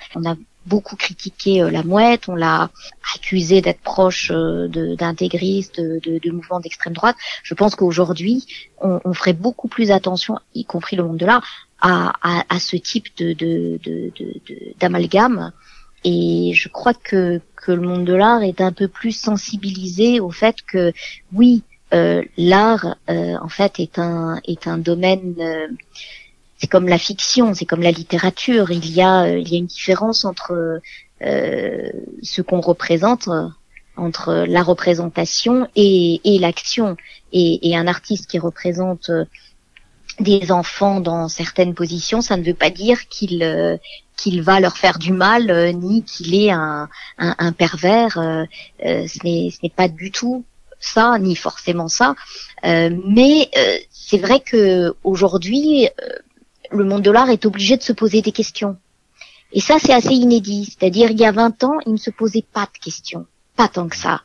Beaucoup 0.66 0.96
critiqué 0.96 1.62
euh, 1.62 1.72
la 1.72 1.84
mouette, 1.84 2.30
on 2.30 2.36
l'a 2.36 2.70
accusé 3.16 3.62
d'être 3.62 3.82
proche 3.82 4.32
euh, 4.34 4.68
d'intégristes, 4.96 5.80
de, 5.80 6.00
de, 6.04 6.20
de, 6.20 6.32
mouvements 6.32 6.60
d'extrême 6.60 6.94
droite. 6.94 7.16
Je 7.44 7.54
pense 7.54 7.76
qu'aujourd'hui, 7.76 8.46
on, 8.80 9.00
on, 9.04 9.14
ferait 9.14 9.34
beaucoup 9.34 9.68
plus 9.68 9.92
attention, 9.92 10.38
y 10.54 10.66
compris 10.66 10.96
le 10.96 11.04
monde 11.04 11.18
de 11.18 11.26
l'art, 11.26 11.44
à, 11.82 12.14
à, 12.22 12.44
à, 12.50 12.60
ce 12.60 12.76
type 12.76 13.08
de 13.18 13.80
d'amalgame. 14.80 15.52
Et 16.04 16.54
je 16.56 16.68
crois 16.68 16.94
que, 16.94 17.42
que 17.56 17.72
le 17.72 17.82
monde 17.82 18.06
de 18.06 18.14
l'art 18.14 18.44
est 18.44 18.62
un 18.62 18.72
peu 18.72 18.88
plus 18.88 19.12
sensibilisé 19.12 20.20
au 20.20 20.32
fait 20.32 20.58
que 20.62 20.94
oui, 21.34 21.64
euh, 21.94 22.24
l'art 22.38 22.96
euh, 23.10 23.36
en 23.42 23.50
fait 23.50 23.80
est 23.80 24.00
un 24.00 24.40
est 24.46 24.66
un 24.68 24.78
domaine 24.78 25.36
c'est 26.62 26.68
comme 26.68 26.88
la 26.88 27.00
fiction, 27.00 27.56
c'est 27.56 27.66
comme 27.66 27.82
la 27.82 27.90
littérature. 27.90 28.70
Il 28.70 28.92
y 28.92 29.02
a, 29.02 29.28
il 29.36 29.50
y 29.50 29.56
a 29.56 29.58
une 29.58 29.66
différence 29.66 30.26
entre 30.26 30.80
euh, 31.24 31.90
ce 32.22 32.44
qu'on 32.44 32.62
représente, 32.62 33.28
entre 33.98 34.46
la 34.48 34.62
représentation 34.62 35.68
et, 35.76 36.22
et 36.24 36.38
l'action. 36.38 36.98
Et, 37.34 37.68
et, 37.68 37.76
un 37.76 37.88
artiste 37.88 38.30
qui 38.30 38.38
représente 38.38 39.10
des 40.20 40.52
enfants 40.52 41.00
dans 41.00 41.28
certaines 41.30 41.74
positions, 41.74 42.22
ça 42.22 42.38
ne 42.38 42.44
veut 42.44 42.54
pas 42.54 42.70
dire 42.70 43.08
qu'il 43.08 43.80
qu'il 44.18 44.44
va 44.44 44.60
leur 44.60 44.78
faire 44.78 45.00
du 45.00 45.14
mal, 45.14 45.74
ni 45.78 46.04
qu'il 46.04 46.36
est 46.36 46.52
un, 46.52 46.88
un, 47.18 47.36
un 47.40 47.52
pervers. 47.54 48.20
Euh, 48.20 48.46
ce 48.84 49.26
n'est 49.26 49.70
pas 49.76 49.88
du 49.88 50.12
tout 50.12 50.46
ça, 50.82 51.18
ni 51.20 51.36
forcément 51.36 51.88
ça. 51.88 52.16
Euh, 52.66 52.90
mais 53.06 53.50
euh, 53.58 53.78
c'est 53.90 54.18
vrai 54.18 54.42
que 54.42 54.94
aujourd'hui, 55.04 55.88
euh, 55.88 56.10
le 56.72 56.84
monde 56.84 57.02
de 57.02 57.12
l'art 57.12 57.30
est 57.30 57.46
obligé 57.46 57.78
de 57.78 57.84
se 57.84 57.94
poser 57.94 58.22
des 58.22 58.32
questions. 58.32 58.78
Et 59.54 59.60
ça, 59.60 59.78
c'est 59.80 59.94
assez 59.94 60.14
inédit. 60.14 60.66
C'est-à-dire, 60.66 61.12
il 61.12 61.20
y 61.20 61.26
a 61.26 61.32
20 61.32 61.64
ans, 61.64 61.78
il 61.86 61.94
ne 61.94 61.98
se 61.98 62.10
posait 62.10 62.46
pas 62.54 62.68
de 62.74 62.80
questions. 62.80 63.26
Pas 63.58 63.68
tant 63.68 63.90
que 63.90 63.98
ça. 63.98 64.22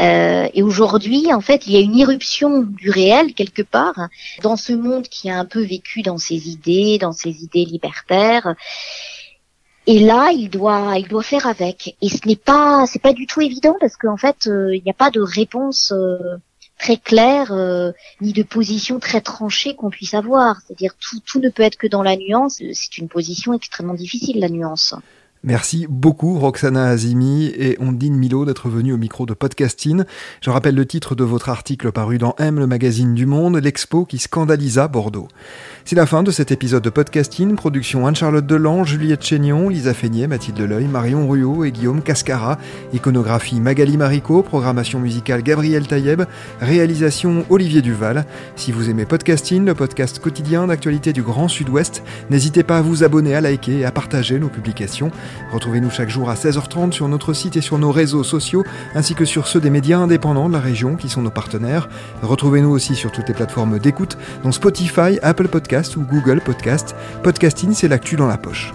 Euh, 0.00 0.48
et 0.54 0.62
aujourd'hui, 0.62 1.32
en 1.32 1.42
fait, 1.42 1.66
il 1.66 1.74
y 1.74 1.76
a 1.76 1.80
une 1.80 1.96
irruption 1.96 2.62
du 2.62 2.90
réel 2.90 3.34
quelque 3.34 3.62
part 3.62 4.08
dans 4.42 4.56
ce 4.56 4.72
monde 4.72 5.08
qui 5.08 5.30
a 5.30 5.38
un 5.38 5.44
peu 5.44 5.62
vécu 5.62 6.00
dans 6.00 6.16
ses 6.16 6.48
idées, 6.48 6.96
dans 6.98 7.12
ses 7.12 7.44
idées 7.44 7.66
libertaires. 7.66 8.54
Et 9.86 9.98
là, 9.98 10.30
il 10.32 10.48
doit, 10.48 10.94
il 10.96 11.08
doit 11.08 11.22
faire 11.22 11.46
avec. 11.46 11.96
Et 12.00 12.08
ce 12.08 12.26
n'est 12.26 12.36
pas, 12.36 12.86
c'est 12.86 13.02
pas 13.02 13.12
du 13.12 13.26
tout 13.26 13.42
évident 13.42 13.76
parce 13.78 13.96
qu'en 13.96 14.16
fait, 14.16 14.46
euh, 14.46 14.74
il 14.74 14.82
n'y 14.82 14.90
a 14.90 14.94
pas 14.94 15.10
de 15.10 15.20
réponse 15.20 15.92
euh, 15.92 16.16
très 16.82 16.96
claire 16.96 17.52
euh, 17.52 17.92
ni 18.20 18.32
de 18.32 18.42
position 18.42 18.98
très 18.98 19.20
tranchée 19.20 19.76
qu'on 19.76 19.88
puisse 19.88 20.14
avoir. 20.14 20.60
C'est-à-dire 20.60 20.94
tout, 20.98 21.20
tout 21.20 21.38
ne 21.38 21.48
peut 21.48 21.62
être 21.62 21.76
que 21.76 21.86
dans 21.86 22.02
la 22.02 22.16
nuance. 22.16 22.60
C'est 22.72 22.98
une 22.98 23.08
position 23.08 23.54
extrêmement 23.54 23.94
difficile, 23.94 24.40
la 24.40 24.48
nuance. 24.48 24.94
Merci 25.44 25.88
beaucoup 25.90 26.38
Roxana 26.38 26.84
Azimi 26.84 27.46
et 27.46 27.76
Ondine 27.80 28.14
Milo 28.14 28.44
d'être 28.44 28.68
venus 28.68 28.94
au 28.94 28.96
micro 28.96 29.26
de 29.26 29.34
Podcasting. 29.34 30.04
Je 30.40 30.50
rappelle 30.50 30.76
le 30.76 30.86
titre 30.86 31.16
de 31.16 31.24
votre 31.24 31.48
article 31.48 31.90
paru 31.90 32.18
dans 32.18 32.36
M, 32.38 32.60
le 32.60 32.68
magazine 32.68 33.12
du 33.12 33.26
Monde, 33.26 33.56
l'expo 33.56 34.04
qui 34.04 34.18
scandalisa 34.18 34.86
Bordeaux. 34.86 35.26
C'est 35.84 35.96
la 35.96 36.06
fin 36.06 36.22
de 36.22 36.30
cet 36.30 36.52
épisode 36.52 36.84
de 36.84 36.90
Podcasting, 36.90 37.56
production 37.56 38.06
Anne-Charlotte 38.06 38.46
Delan, 38.46 38.84
Juliette 38.84 39.24
Chénion, 39.24 39.68
Lisa 39.68 39.94
Feignet, 39.94 40.28
Mathilde 40.28 40.60
Leuil, 40.60 40.86
Marion 40.86 41.28
Ruot 41.28 41.64
et 41.64 41.72
Guillaume 41.72 42.02
Cascara, 42.02 42.56
iconographie 42.92 43.58
Magali 43.58 43.96
Marico, 43.96 44.42
programmation 44.42 45.00
musicale 45.00 45.42
Gabriel 45.42 45.88
Taïeb, 45.88 46.22
réalisation 46.60 47.44
Olivier 47.50 47.82
Duval. 47.82 48.26
Si 48.54 48.70
vous 48.70 48.88
aimez 48.88 49.06
Podcasting, 49.06 49.64
le 49.64 49.74
podcast 49.74 50.20
quotidien 50.20 50.68
d'actualité 50.68 51.12
du 51.12 51.22
Grand 51.22 51.48
Sud-Ouest, 51.48 52.04
n'hésitez 52.30 52.62
pas 52.62 52.78
à 52.78 52.82
vous 52.82 53.02
abonner, 53.02 53.34
à 53.34 53.40
liker 53.40 53.80
et 53.80 53.84
à 53.84 53.90
partager 53.90 54.38
nos 54.38 54.48
publications. 54.48 55.10
Retrouvez-nous 55.52 55.90
chaque 55.90 56.08
jour 56.08 56.30
à 56.30 56.34
16h30 56.34 56.92
sur 56.92 57.08
notre 57.08 57.32
site 57.32 57.56
et 57.56 57.60
sur 57.60 57.78
nos 57.78 57.92
réseaux 57.92 58.24
sociaux, 58.24 58.64
ainsi 58.94 59.14
que 59.14 59.24
sur 59.24 59.46
ceux 59.46 59.60
des 59.60 59.70
médias 59.70 59.98
indépendants 59.98 60.48
de 60.48 60.54
la 60.54 60.60
région 60.60 60.96
qui 60.96 61.08
sont 61.08 61.22
nos 61.22 61.30
partenaires. 61.30 61.88
Retrouvez-nous 62.22 62.70
aussi 62.70 62.94
sur 62.94 63.12
toutes 63.12 63.28
les 63.28 63.34
plateformes 63.34 63.78
d'écoute, 63.78 64.16
dont 64.44 64.52
Spotify, 64.52 65.18
Apple 65.22 65.48
Podcast 65.48 65.96
ou 65.96 66.02
Google 66.02 66.40
Podcast. 66.40 66.94
Podcasting, 67.22 67.72
c'est 67.74 67.88
l'actu 67.88 68.16
dans 68.16 68.26
la 68.26 68.38
poche. 68.38 68.72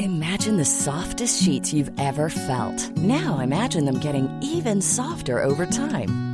Imagine 0.00 0.58
the 0.58 0.64
softest 0.64 1.42
sheets 1.42 1.72
you've 1.72 1.90
ever 1.98 2.28
felt. 2.28 2.90
Now 2.98 3.38
imagine 3.38 3.86
them 3.86 3.98
getting 3.98 4.28
even 4.42 4.82
softer 4.82 5.42
over 5.42 5.64
time. 5.64 6.33